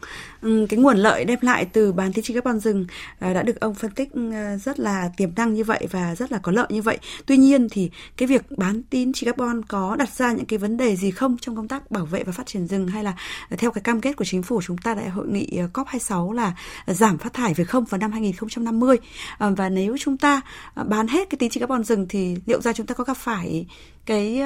cái 0.69 0.79
nguồn 0.79 0.97
lợi 0.97 1.25
đem 1.25 1.39
lại 1.43 1.65
từ 1.65 1.93
bán 1.93 2.13
tín 2.13 2.25
chỉ 2.25 2.35
carbon 2.35 2.61
rừng 2.61 2.87
ờ, 3.19 3.35
đã 3.35 3.43
được 3.43 3.61
ông 3.61 3.75
phân 3.75 3.91
tích 3.91 4.09
ờ, 4.15 4.57
rất 4.57 4.81
là 4.81 5.11
tiềm 5.17 5.31
năng 5.37 5.55
như 5.55 5.65
vậy 5.65 5.87
và 5.91 6.15
rất 6.15 6.33
là 6.33 6.39
có 6.39 6.53
lợi 6.53 6.67
như 6.71 6.83
vậy. 6.83 6.99
Tuy 7.27 7.37
nhiên 7.37 7.69
thì 7.71 7.91
cái 8.17 8.27
việc 8.27 8.59
bán 8.59 8.83
tín 8.83 9.13
chỉ 9.13 9.27
carbon 9.27 9.63
có 9.65 9.97
đặt 9.97 10.09
ra 10.11 10.33
những 10.33 10.47
cái 10.47 10.59
vấn 10.59 10.77
đề 10.77 10.97
gì 10.97 11.11
không 11.11 11.37
trong 11.41 11.57
công 11.57 11.69
tác 11.69 11.91
bảo 11.91 12.05
vệ 12.05 12.25
và 12.25 12.33
phát 12.33 12.47
triển 12.47 12.67
rừng 12.67 12.89
hay 12.89 13.05
là 13.05 13.15
ờ, 13.51 13.57
theo 13.57 13.71
cái 13.71 13.83
cam 13.83 14.01
kết 14.01 14.17
của 14.17 14.25
chính 14.25 14.43
phủ 14.43 14.63
chúng 14.63 14.79
ta 14.79 14.95
tại 14.95 15.09
hội 15.09 15.27
nghị 15.29 15.49
COP26 15.73 16.33
là 16.33 16.55
giảm 16.87 17.19
phát 17.19 17.33
thải 17.33 17.55
về 17.55 17.65
không 17.65 17.85
vào 17.85 17.99
năm 17.99 18.13
2050. 18.13 18.97
Và 19.39 19.69
nếu 19.69 19.97
chúng 20.01 20.17
ta 20.17 20.41
bán 20.87 21.09
hết 21.09 21.31
cái 21.31 21.37
tín 21.39 21.51
chỉ 21.51 21.61
carbon 21.61 21.85
rừng 21.85 22.07
thì 22.09 22.37
liệu 22.47 22.61
ra 22.61 22.73
chúng 22.73 22.87
ta 22.87 22.95
có 22.95 23.05
gặp 23.05 23.17
phải 23.17 23.67
cái 24.07 24.43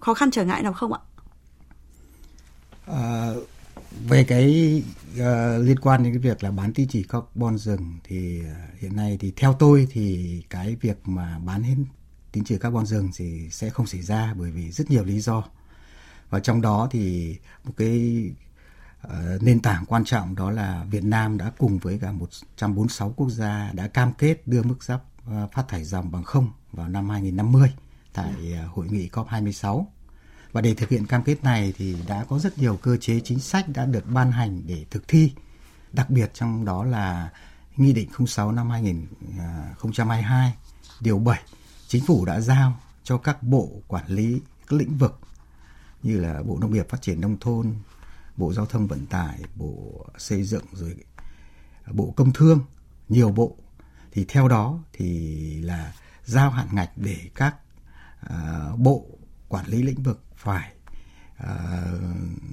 khó 0.00 0.14
khăn 0.14 0.30
trở 0.30 0.44
ngại 0.44 0.62
nào 0.62 0.72
không 0.72 0.92
ạ? 0.92 1.00
À, 2.86 3.30
về 4.08 4.24
cái 4.24 4.82
uh, 5.12 5.64
liên 5.64 5.78
quan 5.78 6.02
đến 6.02 6.12
cái 6.12 6.18
việc 6.18 6.44
là 6.44 6.50
bán 6.50 6.72
tín 6.72 6.88
chỉ 6.88 7.02
carbon 7.02 7.58
rừng 7.58 7.98
thì 8.04 8.40
uh, 8.40 8.80
hiện 8.80 8.96
nay 8.96 9.16
thì 9.20 9.32
theo 9.36 9.56
tôi 9.58 9.88
thì 9.90 10.42
cái 10.50 10.76
việc 10.80 11.08
mà 11.08 11.38
bán 11.38 11.62
hết 11.62 11.74
tín 12.32 12.44
chỉ 12.44 12.58
carbon 12.58 12.86
rừng 12.86 13.10
thì 13.16 13.50
sẽ 13.50 13.70
không 13.70 13.86
xảy 13.86 14.02
ra 14.02 14.34
bởi 14.38 14.50
vì 14.50 14.70
rất 14.70 14.90
nhiều 14.90 15.04
lý 15.04 15.20
do. 15.20 15.44
Và 16.30 16.40
trong 16.40 16.60
đó 16.60 16.88
thì 16.90 17.36
một 17.64 17.72
cái 17.76 18.24
uh, 19.06 19.42
nền 19.42 19.60
tảng 19.60 19.84
quan 19.86 20.04
trọng 20.04 20.34
đó 20.34 20.50
là 20.50 20.84
Việt 20.90 21.04
Nam 21.04 21.38
đã 21.38 21.52
cùng 21.58 21.78
với 21.78 21.98
cả 21.98 22.12
146 22.12 23.12
quốc 23.16 23.30
gia 23.30 23.72
đã 23.72 23.88
cam 23.88 24.12
kết 24.12 24.46
đưa 24.46 24.62
mức 24.62 24.84
giáp 24.84 25.02
uh, 25.26 25.52
phát 25.52 25.68
thải 25.68 25.84
dòng 25.84 26.10
bằng 26.10 26.24
không 26.24 26.50
vào 26.72 26.88
năm 26.88 27.10
2050 27.10 27.70
tại 28.12 28.34
uh, 28.66 28.72
hội 28.74 28.86
nghị 28.90 29.08
COP26 29.08 29.84
và 30.52 30.60
để 30.60 30.74
thực 30.74 30.88
hiện 30.88 31.06
cam 31.06 31.22
kết 31.22 31.44
này 31.44 31.72
thì 31.76 31.96
đã 32.08 32.24
có 32.28 32.38
rất 32.38 32.58
nhiều 32.58 32.76
cơ 32.82 32.96
chế 32.96 33.20
chính 33.24 33.38
sách 33.38 33.68
đã 33.68 33.86
được 33.86 34.06
ban 34.06 34.32
hành 34.32 34.62
để 34.66 34.84
thực 34.90 35.08
thi. 35.08 35.32
Đặc 35.92 36.10
biệt 36.10 36.30
trong 36.34 36.64
đó 36.64 36.84
là 36.84 37.30
Nghị 37.76 37.92
định 37.92 38.08
06 38.26 38.52
năm 38.52 38.70
2022 38.70 40.54
điều 41.00 41.18
7 41.18 41.40
chính 41.88 42.04
phủ 42.06 42.24
đã 42.24 42.40
giao 42.40 42.80
cho 43.04 43.18
các 43.18 43.42
bộ 43.42 43.82
quản 43.88 44.06
lý 44.06 44.40
các 44.68 44.76
lĩnh 44.76 44.98
vực 44.98 45.20
như 46.02 46.20
là 46.20 46.42
Bộ 46.42 46.58
Nông 46.60 46.72
nghiệp 46.72 46.88
Phát 46.88 47.02
triển 47.02 47.20
nông 47.20 47.36
thôn, 47.40 47.74
Bộ 48.36 48.52
Giao 48.52 48.66
thông 48.66 48.86
Vận 48.86 49.06
tải, 49.06 49.40
Bộ 49.56 50.06
Xây 50.18 50.42
dựng 50.42 50.64
rồi 50.72 50.96
Bộ 51.92 52.14
Công 52.16 52.32
Thương, 52.32 52.60
nhiều 53.08 53.32
bộ 53.32 53.56
thì 54.12 54.24
theo 54.28 54.48
đó 54.48 54.78
thì 54.92 55.60
là 55.62 55.92
giao 56.24 56.50
hạn 56.50 56.68
ngạch 56.72 56.90
để 56.96 57.16
các 57.34 57.54
uh, 58.26 58.78
bộ 58.78 59.06
quản 59.50 59.66
lý 59.66 59.82
lĩnh 59.82 60.02
vực 60.02 60.24
phải 60.36 60.72
uh, 61.42 61.48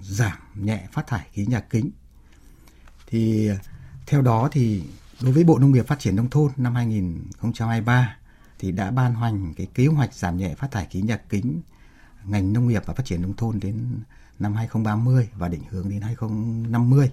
giảm 0.02 0.38
nhẹ 0.56 0.88
phát 0.92 1.08
thải 1.08 1.28
khí 1.32 1.46
nhà 1.46 1.60
kính. 1.60 1.92
Thì 3.08 3.50
theo 4.08 4.22
đó 4.22 4.50
thì 4.52 4.84
đối 5.22 5.34
với 5.34 5.44
Bộ 5.44 5.60
Nông 5.60 5.72
nghiệp 5.72 5.88
Phát 5.88 6.00
triển 6.00 6.16
nông 6.16 6.30
thôn 6.30 6.52
năm 6.58 6.76
2023 6.76 8.18
thì 8.60 8.72
đã 8.72 8.92
ban 8.92 9.16
hành 9.16 9.54
cái 9.58 9.68
kế 9.74 9.88
hoạch 9.88 10.14
giảm 10.14 10.38
nhẹ 10.38 10.56
phát 10.56 10.72
thải 10.72 10.86
khí 10.86 11.02
nhà 11.02 11.18
kính 11.18 11.62
ngành 12.24 12.54
nông 12.54 12.68
nghiệp 12.68 12.84
và 12.86 12.94
phát 12.94 13.06
triển 13.06 13.22
nông 13.22 13.36
thôn 13.36 13.60
đến 13.60 14.00
năm 14.40 14.54
2030 14.54 15.30
và 15.36 15.48
định 15.48 15.64
hướng 15.70 15.90
đến 15.90 16.02
2050. 16.02 17.12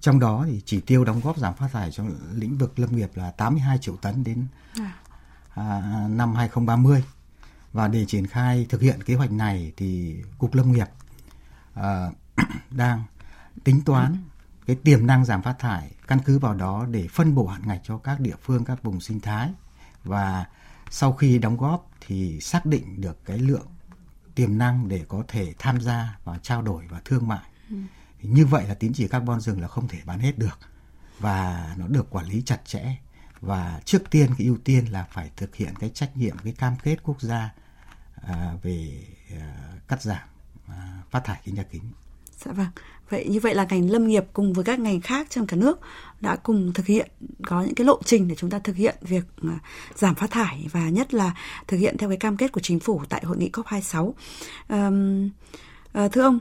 Trong 0.00 0.20
đó 0.20 0.44
thì 0.48 0.62
chỉ 0.64 0.80
tiêu 0.80 1.04
đóng 1.04 1.20
góp 1.24 1.38
giảm 1.38 1.54
phát 1.54 1.72
thải 1.72 1.90
trong 1.90 2.14
lĩnh 2.34 2.58
vực 2.58 2.78
lâm 2.78 2.96
nghiệp 2.96 3.10
là 3.14 3.30
82 3.30 3.78
triệu 3.78 3.96
tấn 3.96 4.24
đến 4.24 4.46
à. 4.74 4.94
À, 5.54 6.06
năm 6.10 6.34
2030 6.34 7.04
và 7.78 7.88
để 7.88 8.04
triển 8.04 8.26
khai 8.26 8.66
thực 8.68 8.80
hiện 8.80 9.02
kế 9.02 9.14
hoạch 9.14 9.32
này 9.32 9.72
thì 9.76 10.16
cục 10.38 10.54
lâm 10.54 10.72
nghiệp 10.72 10.86
uh, 11.80 11.84
đang 12.70 13.02
tính 13.64 13.82
toán 13.84 14.16
cái 14.66 14.76
tiềm 14.76 15.06
năng 15.06 15.24
giảm 15.24 15.42
phát 15.42 15.58
thải 15.58 15.90
căn 16.06 16.18
cứ 16.24 16.38
vào 16.38 16.54
đó 16.54 16.86
để 16.90 17.08
phân 17.08 17.34
bổ 17.34 17.46
hạn 17.46 17.62
ngạch 17.66 17.80
cho 17.84 17.98
các 17.98 18.20
địa 18.20 18.34
phương 18.42 18.64
các 18.64 18.82
vùng 18.82 19.00
sinh 19.00 19.20
thái. 19.20 19.50
Và 20.04 20.46
sau 20.90 21.12
khi 21.12 21.38
đóng 21.38 21.56
góp 21.56 21.90
thì 22.00 22.40
xác 22.40 22.66
định 22.66 23.00
được 23.00 23.24
cái 23.24 23.38
lượng 23.38 23.66
tiềm 24.34 24.58
năng 24.58 24.88
để 24.88 25.04
có 25.08 25.22
thể 25.28 25.54
tham 25.58 25.80
gia 25.80 26.18
và 26.24 26.38
trao 26.38 26.62
đổi 26.62 26.84
và 26.88 27.00
thương 27.04 27.28
mại. 27.28 27.46
Ừ. 27.70 27.76
như 28.22 28.46
vậy 28.46 28.66
là 28.68 28.74
tín 28.74 28.92
chỉ 28.94 29.08
carbon 29.08 29.40
rừng 29.40 29.60
là 29.60 29.68
không 29.68 29.88
thể 29.88 29.98
bán 30.04 30.18
hết 30.18 30.38
được. 30.38 30.58
Và 31.18 31.74
nó 31.78 31.86
được 31.86 32.10
quản 32.10 32.26
lý 32.26 32.42
chặt 32.46 32.60
chẽ. 32.64 32.96
Và 33.40 33.80
trước 33.84 34.10
tiên 34.10 34.30
cái 34.38 34.46
ưu 34.46 34.56
tiên 34.64 34.84
là 34.84 35.06
phải 35.10 35.30
thực 35.36 35.56
hiện 35.56 35.74
cái 35.80 35.90
trách 35.90 36.16
nhiệm 36.16 36.38
cái 36.38 36.52
cam 36.52 36.76
kết 36.82 36.96
quốc 37.02 37.20
gia 37.20 37.50
À, 38.22 38.52
về 38.62 39.04
à, 39.30 39.72
cắt 39.88 40.02
giảm 40.02 40.28
à, 40.68 41.02
phát 41.10 41.24
thải 41.24 41.40
khí 41.44 41.52
nhà 41.52 41.62
kính. 41.62 41.82
Dạ 42.44 42.52
vâng. 42.52 42.66
Vậy 43.10 43.26
như 43.28 43.40
vậy 43.40 43.54
là 43.54 43.66
ngành 43.70 43.90
lâm 43.90 44.06
nghiệp 44.06 44.24
cùng 44.32 44.52
với 44.52 44.64
các 44.64 44.80
ngành 44.80 45.00
khác 45.00 45.26
trong 45.30 45.46
cả 45.46 45.56
nước 45.56 45.80
đã 46.20 46.36
cùng 46.36 46.72
thực 46.72 46.86
hiện 46.86 47.10
có 47.46 47.62
những 47.62 47.74
cái 47.74 47.84
lộ 47.84 48.00
trình 48.04 48.28
để 48.28 48.34
chúng 48.34 48.50
ta 48.50 48.58
thực 48.58 48.76
hiện 48.76 48.96
việc 49.00 49.24
giảm 49.94 50.14
phát 50.14 50.30
thải 50.30 50.66
và 50.72 50.88
nhất 50.88 51.14
là 51.14 51.34
thực 51.66 51.76
hiện 51.76 51.96
theo 51.98 52.08
cái 52.08 52.16
cam 52.16 52.36
kết 52.36 52.52
của 52.52 52.60
chính 52.60 52.80
phủ 52.80 53.02
tại 53.08 53.24
hội 53.24 53.36
nghị 53.36 53.50
COP26. 53.52 54.12
Um, 54.68 55.30
uh, 56.04 56.12
thưa 56.12 56.22
ông, 56.22 56.38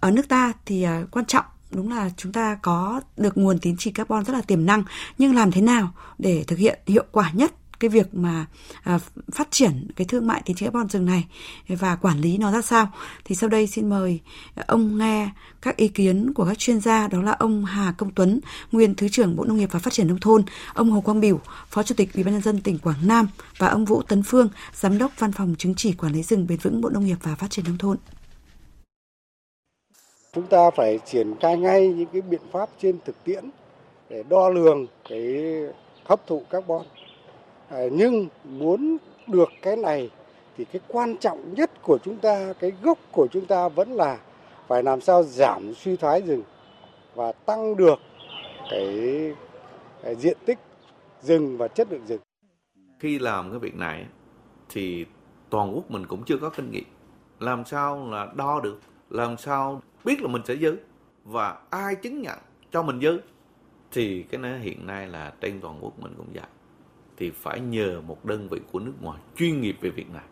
ở 0.00 0.10
nước 0.10 0.28
ta 0.28 0.52
thì 0.66 0.86
quan 1.10 1.26
trọng 1.26 1.44
đúng 1.74 1.90
là 1.90 2.10
chúng 2.16 2.32
ta 2.32 2.58
có 2.62 3.00
được 3.16 3.38
nguồn 3.38 3.58
tín 3.58 3.76
chỉ 3.78 3.90
carbon 3.90 4.24
rất 4.24 4.32
là 4.32 4.42
tiềm 4.42 4.66
năng 4.66 4.82
nhưng 5.18 5.34
làm 5.34 5.52
thế 5.52 5.60
nào 5.60 5.92
để 6.18 6.44
thực 6.46 6.58
hiện 6.58 6.78
hiệu 6.86 7.04
quả 7.12 7.30
nhất 7.34 7.52
cái 7.80 7.88
việc 7.88 8.14
mà 8.14 8.46
à, 8.82 8.98
phát 9.32 9.48
triển 9.50 9.86
cái 9.96 10.04
thương 10.04 10.26
mại 10.26 10.42
tín 10.44 10.56
chỉ 10.56 10.66
carbon 10.66 10.88
rừng 10.88 11.06
này 11.06 11.24
và 11.68 11.96
quản 11.96 12.20
lý 12.20 12.38
nó 12.38 12.52
ra 12.52 12.62
sao. 12.62 12.88
Thì 13.24 13.34
sau 13.34 13.48
đây 13.48 13.66
xin 13.66 13.88
mời 13.88 14.20
ông 14.66 14.98
nghe 14.98 15.30
các 15.62 15.76
ý 15.76 15.88
kiến 15.88 16.32
của 16.34 16.44
các 16.44 16.58
chuyên 16.58 16.80
gia 16.80 17.08
đó 17.08 17.22
là 17.22 17.32
ông 17.32 17.64
Hà 17.64 17.92
Công 17.98 18.10
Tuấn 18.10 18.40
nguyên 18.72 18.94
thứ 18.94 19.08
trưởng 19.08 19.36
Bộ 19.36 19.44
Nông 19.44 19.56
nghiệp 19.56 19.68
và 19.72 19.78
Phát 19.78 19.92
triển 19.92 20.08
nông 20.08 20.20
thôn 20.20 20.42
ông 20.74 20.90
Hồ 20.90 21.00
Quang 21.00 21.20
Biểu 21.20 21.40
phó 21.68 21.82
chủ 21.82 21.94
tịch 21.94 22.14
Ủy 22.14 22.24
ban 22.24 22.34
nhân 22.34 22.42
dân 22.42 22.60
tỉnh 22.60 22.78
Quảng 22.78 23.06
Nam 23.06 23.28
và 23.58 23.68
ông 23.68 23.84
Vũ 23.84 24.02
Tấn 24.02 24.22
Phương 24.22 24.48
giám 24.74 24.98
đốc 24.98 25.12
văn 25.18 25.32
phòng 25.32 25.54
chứng 25.58 25.74
chỉ 25.74 25.92
quản 25.92 26.12
lý 26.12 26.22
rừng 26.22 26.46
bền 26.46 26.58
vững 26.58 26.80
Bộ 26.80 26.88
Nông 26.88 27.04
nghiệp 27.04 27.16
và 27.22 27.34
Phát 27.34 27.50
triển 27.50 27.64
nông 27.64 27.78
thôn. 27.78 27.96
Chúng 30.34 30.46
ta 30.46 30.70
phải 30.76 30.98
triển 31.06 31.34
khai 31.40 31.56
ngay 31.56 31.88
những 31.88 32.08
cái 32.12 32.22
biện 32.22 32.40
pháp 32.52 32.70
trên 32.82 32.98
thực 33.04 33.24
tiễn 33.24 33.44
để 34.10 34.22
đo 34.28 34.48
lường 34.48 34.86
cái 35.08 35.44
hấp 36.04 36.26
thụ 36.26 36.42
carbon. 36.50 36.86
Ờ, 37.74 37.88
nhưng 37.92 38.28
muốn 38.44 38.96
được 39.26 39.48
cái 39.62 39.76
này 39.76 40.10
thì 40.56 40.64
cái 40.64 40.80
quan 40.88 41.16
trọng 41.16 41.54
nhất 41.54 41.70
của 41.82 41.98
chúng 42.04 42.16
ta 42.16 42.52
cái 42.60 42.72
gốc 42.82 42.98
của 43.12 43.26
chúng 43.32 43.46
ta 43.46 43.68
vẫn 43.68 43.92
là 43.92 44.18
phải 44.68 44.82
làm 44.82 45.00
sao 45.00 45.22
giảm 45.22 45.74
suy 45.74 45.96
thoái 45.96 46.22
rừng 46.22 46.42
và 47.14 47.32
tăng 47.32 47.76
được 47.76 47.98
cái, 48.70 49.32
cái 50.02 50.14
diện 50.14 50.36
tích 50.46 50.58
rừng 51.22 51.58
và 51.58 51.68
chất 51.68 51.92
lượng 51.92 52.06
rừng. 52.06 52.20
Khi 53.00 53.18
làm 53.18 53.50
cái 53.50 53.58
việc 53.58 53.74
này 53.76 54.06
thì 54.68 55.06
toàn 55.50 55.74
quốc 55.74 55.90
mình 55.90 56.06
cũng 56.06 56.24
chưa 56.24 56.38
có 56.38 56.50
kinh 56.50 56.70
nghiệm. 56.70 56.84
Làm 57.40 57.64
sao 57.64 58.10
là 58.10 58.28
đo 58.34 58.60
được 58.60 58.80
làm 59.10 59.36
sao 59.36 59.82
biết 60.04 60.22
là 60.22 60.28
mình 60.28 60.42
sẽ 60.44 60.54
giữ 60.54 60.76
và 61.24 61.58
ai 61.70 61.94
chứng 61.94 62.22
nhận 62.22 62.38
cho 62.72 62.82
mình 62.82 62.98
giữ 62.98 63.20
thì 63.92 64.22
cái 64.22 64.40
này 64.40 64.58
hiện 64.58 64.86
nay 64.86 65.06
là 65.06 65.32
trên 65.40 65.60
toàn 65.60 65.78
quốc 65.80 66.00
mình 66.00 66.14
cũng 66.16 66.28
vậy 66.34 66.44
thì 67.18 67.32
phải 67.42 67.60
nhờ 67.60 68.00
một 68.06 68.24
đơn 68.24 68.48
vị 68.48 68.60
của 68.72 68.78
nước 68.78 68.92
ngoài 69.00 69.18
chuyên 69.36 69.60
nghiệp 69.60 69.76
về 69.80 69.90
việc 69.90 70.10
này. 70.10 70.24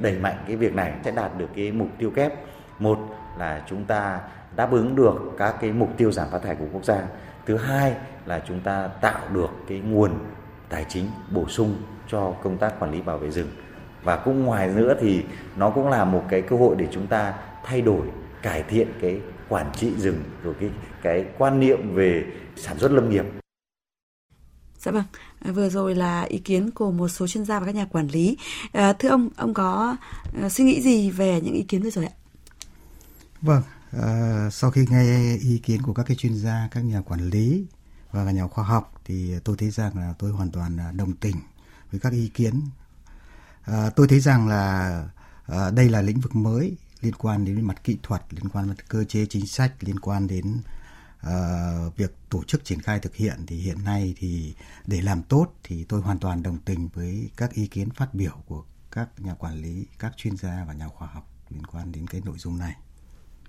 Đẩy 0.00 0.18
mạnh 0.18 0.44
cái 0.46 0.56
việc 0.56 0.74
này 0.74 0.92
sẽ 1.04 1.10
đạt 1.10 1.38
được 1.38 1.48
cái 1.56 1.72
mục 1.72 1.88
tiêu 1.98 2.10
kép. 2.10 2.32
Một 2.78 2.98
là 3.38 3.64
chúng 3.68 3.84
ta 3.84 4.20
đáp 4.56 4.70
ứng 4.72 4.96
được 4.96 5.14
các 5.38 5.54
cái 5.60 5.72
mục 5.72 5.90
tiêu 5.96 6.12
giảm 6.12 6.28
phát 6.30 6.42
thải 6.42 6.54
của 6.54 6.66
quốc 6.72 6.84
gia. 6.84 7.02
Thứ 7.46 7.56
hai 7.56 7.94
là 8.26 8.44
chúng 8.48 8.60
ta 8.60 8.88
tạo 8.88 9.20
được 9.32 9.50
cái 9.68 9.80
nguồn 9.80 10.10
tài 10.68 10.86
chính 10.88 11.06
bổ 11.30 11.48
sung 11.48 11.76
cho 12.08 12.30
công 12.42 12.58
tác 12.58 12.80
quản 12.80 12.92
lý 12.92 13.02
bảo 13.02 13.18
vệ 13.18 13.30
rừng. 13.30 13.48
Và 14.02 14.16
cũng 14.16 14.44
ngoài 14.44 14.68
nữa 14.68 14.94
thì 15.00 15.24
nó 15.56 15.70
cũng 15.70 15.88
là 15.88 16.04
một 16.04 16.24
cái 16.28 16.42
cơ 16.42 16.56
hội 16.56 16.76
để 16.78 16.88
chúng 16.90 17.06
ta 17.06 17.34
thay 17.64 17.80
đổi, 17.80 18.06
cải 18.42 18.62
thiện 18.62 18.88
cái 19.00 19.20
quản 19.48 19.72
trị 19.72 19.92
rừng 19.96 20.22
rồi 20.42 20.54
cái 20.60 20.70
cái 21.02 21.24
quan 21.38 21.60
niệm 21.60 21.94
về 21.94 22.24
sản 22.56 22.78
xuất 22.78 22.92
lâm 22.92 23.10
nghiệp. 23.10 23.24
Dạ 24.84 24.92
vâng, 24.92 25.04
à, 25.40 25.52
vừa 25.52 25.68
rồi 25.68 25.94
là 25.94 26.22
ý 26.22 26.38
kiến 26.38 26.70
của 26.70 26.90
một 26.90 27.08
số 27.08 27.26
chuyên 27.26 27.44
gia 27.44 27.60
và 27.60 27.66
các 27.66 27.74
nhà 27.74 27.84
quản 27.84 28.08
lý. 28.08 28.36
À, 28.72 28.92
thưa 28.92 29.08
ông, 29.08 29.28
ông 29.36 29.54
có 29.54 29.96
à, 30.42 30.48
suy 30.48 30.64
nghĩ 30.64 30.80
gì 30.80 31.10
về 31.10 31.40
những 31.40 31.54
ý 31.54 31.62
kiến 31.62 31.82
vừa 31.82 31.90
rồi 31.90 32.04
ạ? 32.04 32.12
Vâng, 33.42 33.62
À, 34.02 34.48
sau 34.50 34.70
khi 34.70 34.86
nghe 34.90 35.36
ý 35.36 35.58
kiến 35.58 35.82
của 35.82 35.92
các 35.94 36.06
cái 36.06 36.16
chuyên 36.16 36.34
gia, 36.34 36.68
các 36.70 36.80
nhà 36.80 37.00
quản 37.00 37.20
lý 37.20 37.66
và 38.12 38.30
nhà 38.30 38.46
khoa 38.46 38.64
học 38.64 39.00
thì 39.04 39.34
tôi 39.44 39.56
thấy 39.56 39.70
rằng 39.70 39.98
là 39.98 40.14
tôi 40.18 40.30
hoàn 40.30 40.50
toàn 40.50 40.76
à, 40.76 40.92
đồng 40.92 41.12
tình 41.12 41.36
với 41.90 42.00
các 42.00 42.12
ý 42.12 42.28
kiến. 42.34 42.60
À, 43.62 43.90
tôi 43.90 44.08
thấy 44.08 44.20
rằng 44.20 44.48
là 44.48 45.04
à, 45.46 45.70
đây 45.70 45.88
là 45.88 46.02
lĩnh 46.02 46.20
vực 46.20 46.36
mới 46.36 46.76
liên 47.00 47.14
quan 47.14 47.44
đến 47.44 47.60
mặt 47.60 47.84
kỹ 47.84 47.98
thuật, 48.02 48.22
liên 48.30 48.48
quan 48.48 48.66
đến 48.66 48.76
cơ 48.88 49.04
chế 49.04 49.26
chính 49.26 49.46
sách, 49.46 49.72
liên 49.80 50.00
quan 50.00 50.26
đến 50.26 50.60
Ờ, 51.24 51.90
việc 51.96 52.14
tổ 52.30 52.44
chức 52.44 52.64
triển 52.64 52.80
khai 52.80 53.00
thực 53.00 53.14
hiện 53.14 53.46
thì 53.46 53.56
hiện 53.56 53.84
nay 53.84 54.14
thì 54.16 54.54
để 54.86 55.02
làm 55.02 55.22
tốt 55.22 55.46
thì 55.62 55.84
tôi 55.84 56.00
hoàn 56.00 56.18
toàn 56.18 56.42
đồng 56.42 56.58
tình 56.58 56.88
với 56.88 57.30
các 57.36 57.52
ý 57.52 57.66
kiến 57.66 57.90
phát 57.90 58.14
biểu 58.14 58.32
của 58.46 58.64
các 58.90 59.08
nhà 59.18 59.34
quản 59.34 59.54
lý, 59.62 59.86
các 59.98 60.12
chuyên 60.16 60.36
gia 60.36 60.64
và 60.64 60.72
nhà 60.72 60.88
khoa 60.88 61.08
học 61.08 61.30
liên 61.50 61.66
quan 61.66 61.92
đến 61.92 62.06
cái 62.06 62.20
nội 62.24 62.38
dung 62.38 62.58
này. 62.58 62.74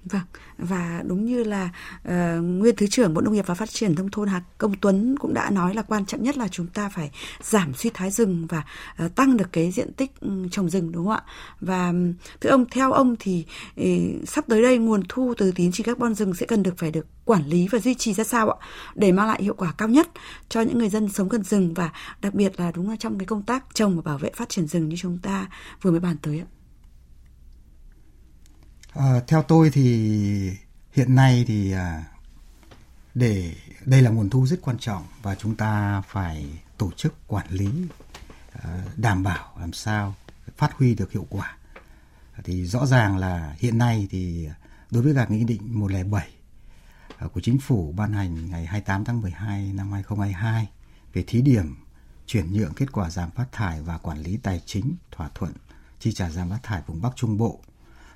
Vâng, 0.06 0.22
và 0.58 1.04
đúng 1.08 1.26
như 1.26 1.44
là 1.44 1.70
uh, 2.08 2.12
nguyên 2.44 2.76
thứ 2.76 2.88
trưởng 2.88 3.14
Bộ 3.14 3.22
Nông 3.22 3.34
nghiệp 3.34 3.48
và 3.48 3.54
Phát 3.54 3.70
triển 3.70 3.96
nông 3.96 4.10
thôn 4.10 4.28
Hà 4.28 4.44
Công 4.58 4.74
Tuấn 4.82 5.16
cũng 5.20 5.34
đã 5.34 5.50
nói 5.50 5.74
là 5.74 5.82
quan 5.82 6.06
trọng 6.06 6.24
nhất 6.24 6.38
là 6.38 6.48
chúng 6.48 6.68
ta 6.68 6.90
phải 6.90 7.12
giảm 7.44 7.74
suy 7.74 7.90
thoái 7.90 8.12
rừng 8.12 8.48
và 8.50 8.64
uh, 9.06 9.16
tăng 9.16 9.38
được 9.38 9.46
cái 9.52 9.72
diện 9.72 9.94
tích 9.94 10.12
ừ, 10.20 10.30
trồng 10.52 10.70
rừng 10.70 10.92
đúng 10.92 11.06
không 11.06 11.16
ạ? 11.16 11.24
Và 11.62 11.90
ừ, 11.90 12.14
thưa 12.42 12.50
ông, 12.50 12.66
theo 12.72 12.92
ông 12.92 13.16
thì 13.20 13.46
uh, 13.82 13.86
sắp 14.30 14.46
tới 14.48 14.62
đây 14.62 14.78
nguồn 14.78 15.04
thu 15.10 15.34
từ 15.38 15.52
tín 15.56 15.72
chỉ 15.74 15.84
carbon 15.84 16.16
rừng 16.16 16.34
sẽ 16.34 16.46
cần 16.46 16.64
được 16.64 16.78
phải 16.78 16.92
được 16.92 17.06
quản 17.26 17.46
lý 17.46 17.68
và 17.72 17.80
duy 17.80 17.94
trì 17.94 18.14
ra 18.14 18.24
sao 18.24 18.50
ạ 18.50 18.68
để 18.96 19.12
mang 19.12 19.28
lại 19.28 19.44
hiệu 19.44 19.54
quả 19.58 19.74
cao 19.78 19.88
nhất 19.88 20.08
cho 20.50 20.62
những 20.62 20.78
người 20.78 20.90
dân 20.90 21.10
sống 21.10 21.30
gần 21.30 21.44
rừng 21.44 21.74
và 21.74 21.92
đặc 22.22 22.34
biệt 22.34 22.60
là 22.60 22.72
đúng 22.72 22.90
là 22.90 22.96
trong 23.00 23.20
cái 23.20 23.26
công 23.26 23.44
tác 23.44 23.66
trồng 23.74 23.96
và 23.96 24.02
bảo 24.02 24.18
vệ 24.18 24.32
phát 24.36 24.50
triển 24.50 24.68
rừng 24.68 24.90
như 24.90 24.96
chúng 25.00 25.18
ta 25.18 25.48
vừa 25.82 25.92
mới 25.92 26.00
bàn 26.00 26.18
tới 26.22 26.40
ạ. 26.40 26.55
À, 28.96 29.20
theo 29.28 29.44
tôi 29.44 29.70
thì 29.70 30.52
hiện 30.92 31.16
nay 31.16 31.44
thì 31.48 31.72
à, 31.72 32.04
để 33.14 33.56
đây 33.86 34.02
là 34.02 34.10
nguồn 34.10 34.30
thu 34.30 34.46
rất 34.46 34.62
quan 34.62 34.78
trọng 34.78 35.04
và 35.22 35.36
chúng 35.36 35.56
ta 35.56 36.02
phải 36.02 36.46
tổ 36.78 36.92
chức 36.92 37.28
quản 37.28 37.48
lý 37.50 37.70
à, 38.52 38.86
đảm 38.98 39.24
bảo 39.24 39.58
làm 39.60 39.74
sao 39.74 40.16
phát 40.58 40.74
huy 40.74 40.96
được 40.96 41.12
hiệu 41.12 41.28
quả. 41.30 41.58
Thì 42.44 42.66
rõ 42.66 42.86
ràng 42.86 43.18
là 43.18 43.56
hiện 43.60 43.78
nay 43.78 44.08
thì 44.12 44.50
đối 44.92 45.04
với 45.04 45.16
cả 45.16 45.26
nghị 45.30 45.44
định 45.44 45.62
107 45.80 46.30
ờ, 47.18 47.28
của 47.28 47.42
chính 47.42 47.60
phủ 47.60 47.94
ban 47.98 48.14
hành 48.14 48.50
ngày 48.50 48.66
28 48.66 49.06
tháng 49.06 49.22
12 49.22 49.74
năm 49.74 49.92
2022 49.92 50.68
về 51.14 51.24
thí 51.28 51.42
điểm 51.42 51.76
chuyển 52.26 52.54
nhượng 52.54 52.74
kết 52.74 52.92
quả 52.92 53.10
giảm 53.10 53.32
phát 53.32 53.52
thải 53.52 53.82
và 53.82 53.98
quản 53.98 54.18
lý 54.18 54.38
tài 54.38 54.62
chính 54.66 54.96
thỏa 55.12 55.30
thuận 55.36 55.54
chi 56.00 56.12
trả 56.12 56.30
giảm 56.30 56.50
phát 56.50 56.60
thải 56.64 56.82
vùng 56.88 57.02
Bắc 57.02 57.16
Trung 57.16 57.38
Bộ 57.38 57.60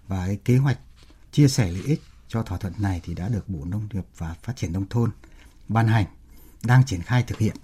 và 0.09 0.25
cái 0.25 0.39
kế 0.45 0.57
hoạch 0.57 0.79
chia 1.31 1.47
sẻ 1.47 1.71
lợi 1.71 1.83
ích 1.85 2.01
cho 2.27 2.43
thỏa 2.43 2.57
thuận 2.57 2.73
này 2.77 3.01
thì 3.03 3.13
đã 3.13 3.29
được 3.29 3.49
Bộ 3.49 3.65
Nông 3.65 3.87
nghiệp 3.93 4.05
và 4.17 4.35
Phát 4.43 4.55
triển 4.55 4.73
nông 4.73 4.89
thôn 4.89 5.11
ban 5.67 5.87
hành 5.87 6.05
đang 6.63 6.85
triển 6.85 7.01
khai 7.01 7.23
thực 7.23 7.37
hiện 7.37 7.55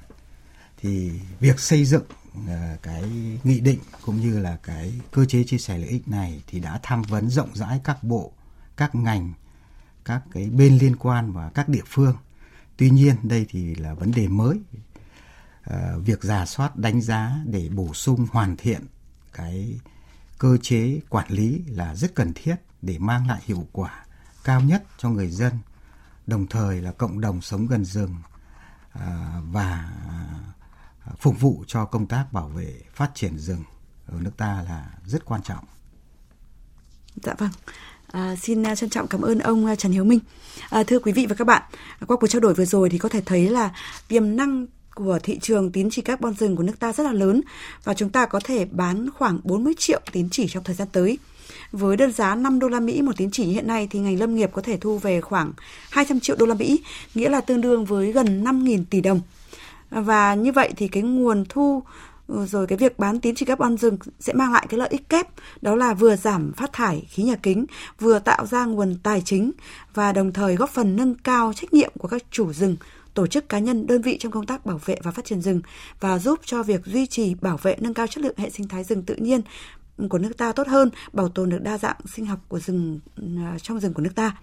thì 0.77 1.11
việc 1.39 1.59
xây 1.59 1.85
dựng 1.85 2.03
ờ, 2.47 2.77
cái 2.81 3.03
nghị 3.43 3.59
định 3.59 3.79
cũng 4.01 4.19
như 4.19 4.39
là 4.39 4.57
cái 4.63 4.93
cơ 5.11 5.25
chế 5.25 5.43
chia 5.43 5.57
sẻ 5.57 5.77
lợi 5.77 5.89
ích 5.89 6.07
này 6.07 6.41
thì 6.47 6.59
đã 6.59 6.79
tham 6.83 7.01
vấn 7.01 7.29
rộng 7.29 7.49
rãi 7.53 7.81
các 7.83 8.03
bộ, 8.03 8.31
các 8.77 8.95
ngành, 8.95 9.33
các 10.05 10.21
cái 10.31 10.49
bên 10.49 10.77
liên 10.77 10.95
quan 10.95 11.31
và 11.31 11.49
các 11.49 11.69
địa 11.69 11.83
phương. 11.85 12.15
Tuy 12.77 12.89
nhiên 12.89 13.15
đây 13.23 13.45
thì 13.49 13.75
là 13.75 13.93
vấn 13.93 14.11
đề 14.11 14.27
mới. 14.27 14.59
À, 15.63 15.93
việc 15.97 16.23
giả 16.23 16.45
soát 16.45 16.75
đánh 16.75 17.01
giá 17.01 17.35
để 17.45 17.69
bổ 17.69 17.93
sung 17.93 18.27
hoàn 18.31 18.57
thiện 18.57 18.85
cái 19.33 19.79
cơ 20.37 20.57
chế 20.61 20.99
quản 21.09 21.31
lý 21.31 21.63
là 21.67 21.95
rất 21.95 22.15
cần 22.15 22.33
thiết 22.35 22.55
để 22.81 22.97
mang 22.97 23.27
lại 23.27 23.41
hiệu 23.45 23.67
quả 23.71 24.05
cao 24.43 24.61
nhất 24.61 24.83
cho 24.97 25.09
người 25.09 25.29
dân, 25.29 25.53
đồng 26.27 26.47
thời 26.47 26.81
là 26.81 26.91
cộng 26.91 27.21
đồng 27.21 27.41
sống 27.41 27.67
gần 27.67 27.85
rừng 27.85 28.15
à, 28.91 29.41
và 29.51 29.91
à, 30.09 31.11
phục 31.19 31.39
vụ 31.39 31.63
cho 31.67 31.85
công 31.85 32.07
tác 32.07 32.33
bảo 32.33 32.47
vệ 32.47 32.81
phát 32.93 33.11
triển 33.15 33.37
rừng 33.37 33.63
ở 34.05 34.17
nước 34.21 34.37
ta 34.37 34.63
là 34.67 34.89
rất 35.05 35.25
quan 35.25 35.43
trọng. 35.43 35.65
Dạ 37.23 37.33
vâng. 37.37 37.51
À, 38.11 38.35
xin 38.35 38.63
à, 38.63 38.75
trân 38.75 38.89
trọng 38.89 39.07
cảm 39.07 39.21
ơn 39.21 39.39
ông 39.39 39.75
Trần 39.77 39.91
Hiếu 39.91 40.03
Minh. 40.03 40.19
À, 40.69 40.83
thưa 40.87 40.99
quý 40.99 41.11
vị 41.11 41.25
và 41.29 41.35
các 41.35 41.47
bạn, 41.47 41.63
qua 42.07 42.17
cuộc 42.17 42.27
trao 42.27 42.39
đổi 42.39 42.53
vừa 42.53 42.65
rồi 42.65 42.89
thì 42.89 42.97
có 42.97 43.09
thể 43.09 43.21
thấy 43.25 43.49
là 43.49 43.75
tiềm 44.07 44.35
năng 44.35 44.65
của 44.95 45.19
thị 45.23 45.39
trường 45.41 45.71
tín 45.71 45.89
chỉ 45.91 46.01
carbon 46.01 46.33
rừng 46.33 46.55
của 46.55 46.63
nước 46.63 46.79
ta 46.79 46.93
rất 46.93 47.03
là 47.03 47.11
lớn 47.11 47.41
và 47.83 47.93
chúng 47.93 48.09
ta 48.09 48.25
có 48.25 48.39
thể 48.43 48.65
bán 48.65 49.09
khoảng 49.17 49.39
40 49.43 49.73
triệu 49.77 49.99
tín 50.11 50.29
chỉ 50.31 50.47
trong 50.47 50.63
thời 50.63 50.75
gian 50.75 50.87
tới. 50.91 51.17
Với 51.71 51.97
đơn 51.97 52.11
giá 52.11 52.35
5 52.35 52.59
đô 52.59 52.67
la 52.67 52.79
Mỹ 52.79 53.01
một 53.01 53.11
tín 53.17 53.31
chỉ 53.31 53.43
hiện 53.43 53.67
nay 53.67 53.87
thì 53.91 53.99
ngành 53.99 54.19
lâm 54.19 54.35
nghiệp 54.35 54.49
có 54.53 54.61
thể 54.61 54.77
thu 54.77 54.97
về 54.97 55.21
khoảng 55.21 55.53
200 55.91 56.19
triệu 56.19 56.35
đô 56.35 56.45
la 56.45 56.55
Mỹ, 56.55 56.81
nghĩa 57.15 57.29
là 57.29 57.41
tương 57.41 57.61
đương 57.61 57.85
với 57.85 58.11
gần 58.11 58.43
5.000 58.43 58.83
tỷ 58.89 59.01
đồng. 59.01 59.21
Và 59.89 60.35
như 60.35 60.51
vậy 60.51 60.73
thì 60.77 60.87
cái 60.87 61.03
nguồn 61.03 61.45
thu 61.49 61.83
ừ, 62.27 62.45
rồi 62.45 62.67
cái 62.67 62.77
việc 62.77 62.99
bán 62.99 63.19
tín 63.19 63.35
chỉ 63.35 63.45
carbon 63.45 63.77
rừng 63.77 63.97
sẽ 64.19 64.33
mang 64.33 64.53
lại 64.53 64.65
cái 64.69 64.77
lợi 64.77 64.89
ích 64.91 65.09
kép 65.09 65.27
đó 65.61 65.75
là 65.75 65.93
vừa 65.93 66.15
giảm 66.15 66.53
phát 66.53 66.73
thải 66.73 67.07
khí 67.09 67.23
nhà 67.23 67.35
kính, 67.35 67.65
vừa 67.99 68.19
tạo 68.19 68.45
ra 68.45 68.65
nguồn 68.65 68.95
tài 69.03 69.21
chính 69.25 69.51
và 69.93 70.11
đồng 70.11 70.33
thời 70.33 70.55
góp 70.55 70.69
phần 70.69 70.95
nâng 70.95 71.15
cao 71.15 71.53
trách 71.53 71.73
nhiệm 71.73 71.91
của 71.99 72.07
các 72.07 72.23
chủ 72.31 72.53
rừng 72.53 72.75
tổ 73.15 73.27
chức 73.27 73.49
cá 73.49 73.59
nhân, 73.59 73.87
đơn 73.87 74.01
vị 74.01 74.17
trong 74.19 74.31
công 74.31 74.45
tác 74.45 74.65
bảo 74.65 74.79
vệ 74.85 74.97
và 75.03 75.11
phát 75.11 75.25
triển 75.25 75.41
rừng 75.41 75.61
và 75.99 76.19
giúp 76.19 76.39
cho 76.45 76.63
việc 76.63 76.85
duy 76.85 77.05
trì, 77.05 77.35
bảo 77.35 77.57
vệ, 77.57 77.75
nâng 77.79 77.93
cao 77.93 78.07
chất 78.07 78.23
lượng 78.23 78.37
hệ 78.37 78.49
sinh 78.49 78.67
thái 78.67 78.83
rừng 78.83 79.03
tự 79.03 79.15
nhiên 79.15 79.41
của 80.09 80.17
nước 80.17 80.37
ta 80.37 80.51
tốt 80.51 80.67
hơn, 80.67 80.89
bảo 81.13 81.29
tồn 81.29 81.49
được 81.49 81.61
đa 81.61 81.77
dạng 81.77 81.95
sinh 82.05 82.25
học 82.25 82.39
của 82.47 82.59
rừng 82.59 82.99
à, 83.37 83.57
trong 83.61 83.79
rừng 83.79 83.93
của 83.93 84.01
nước 84.01 84.15
ta. 84.15 84.37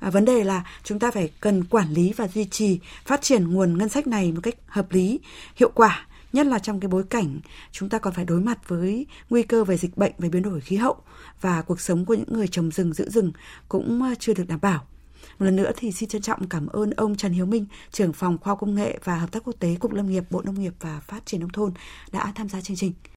À, 0.00 0.10
vấn 0.10 0.24
đề 0.24 0.44
là 0.44 0.64
chúng 0.84 0.98
ta 0.98 1.10
phải 1.10 1.30
cần 1.40 1.64
quản 1.64 1.92
lý 1.92 2.12
và 2.16 2.28
duy 2.28 2.44
trì 2.44 2.78
phát 3.04 3.22
triển 3.22 3.50
nguồn 3.50 3.78
ngân 3.78 3.88
sách 3.88 4.06
này 4.06 4.32
một 4.32 4.40
cách 4.42 4.54
hợp 4.66 4.92
lý, 4.92 5.20
hiệu 5.56 5.70
quả 5.74 6.06
nhất 6.32 6.46
là 6.46 6.58
trong 6.58 6.80
cái 6.80 6.88
bối 6.88 7.04
cảnh 7.10 7.40
chúng 7.72 7.88
ta 7.88 7.98
còn 7.98 8.12
phải 8.14 8.24
đối 8.24 8.40
mặt 8.40 8.68
với 8.68 9.06
nguy 9.30 9.42
cơ 9.42 9.64
về 9.64 9.76
dịch 9.76 9.96
bệnh 9.96 10.12
về 10.18 10.28
biến 10.28 10.42
đổi 10.42 10.60
khí 10.60 10.76
hậu 10.76 10.96
và 11.40 11.62
cuộc 11.62 11.80
sống 11.80 12.04
của 12.04 12.14
những 12.14 12.32
người 12.32 12.48
trồng 12.48 12.70
rừng 12.70 12.92
giữ 12.92 13.08
rừng 13.10 13.32
cũng 13.68 14.02
à, 14.02 14.14
chưa 14.18 14.34
được 14.34 14.44
đảm 14.48 14.58
bảo. 14.62 14.86
Một 15.38 15.46
lần 15.46 15.56
nữa 15.56 15.70
thì 15.76 15.92
xin 15.92 16.08
trân 16.08 16.22
trọng 16.22 16.48
cảm 16.48 16.66
ơn 16.66 16.90
ông 16.90 17.16
Trần 17.16 17.32
Hiếu 17.32 17.46
Minh, 17.46 17.66
trưởng 17.92 18.12
phòng 18.12 18.38
khoa 18.38 18.54
công 18.54 18.74
nghệ 18.74 18.98
và 19.04 19.18
hợp 19.18 19.32
tác 19.32 19.44
quốc 19.44 19.54
tế 19.58 19.76
Cục 19.80 19.92
Lâm 19.92 20.10
nghiệp 20.10 20.24
Bộ 20.30 20.42
Nông 20.42 20.60
nghiệp 20.60 20.72
và 20.80 21.00
Phát 21.00 21.26
triển 21.26 21.40
nông 21.40 21.52
thôn 21.52 21.72
đã 22.12 22.32
tham 22.34 22.48
gia 22.48 22.60
chương 22.60 22.76
trình. 22.76 22.92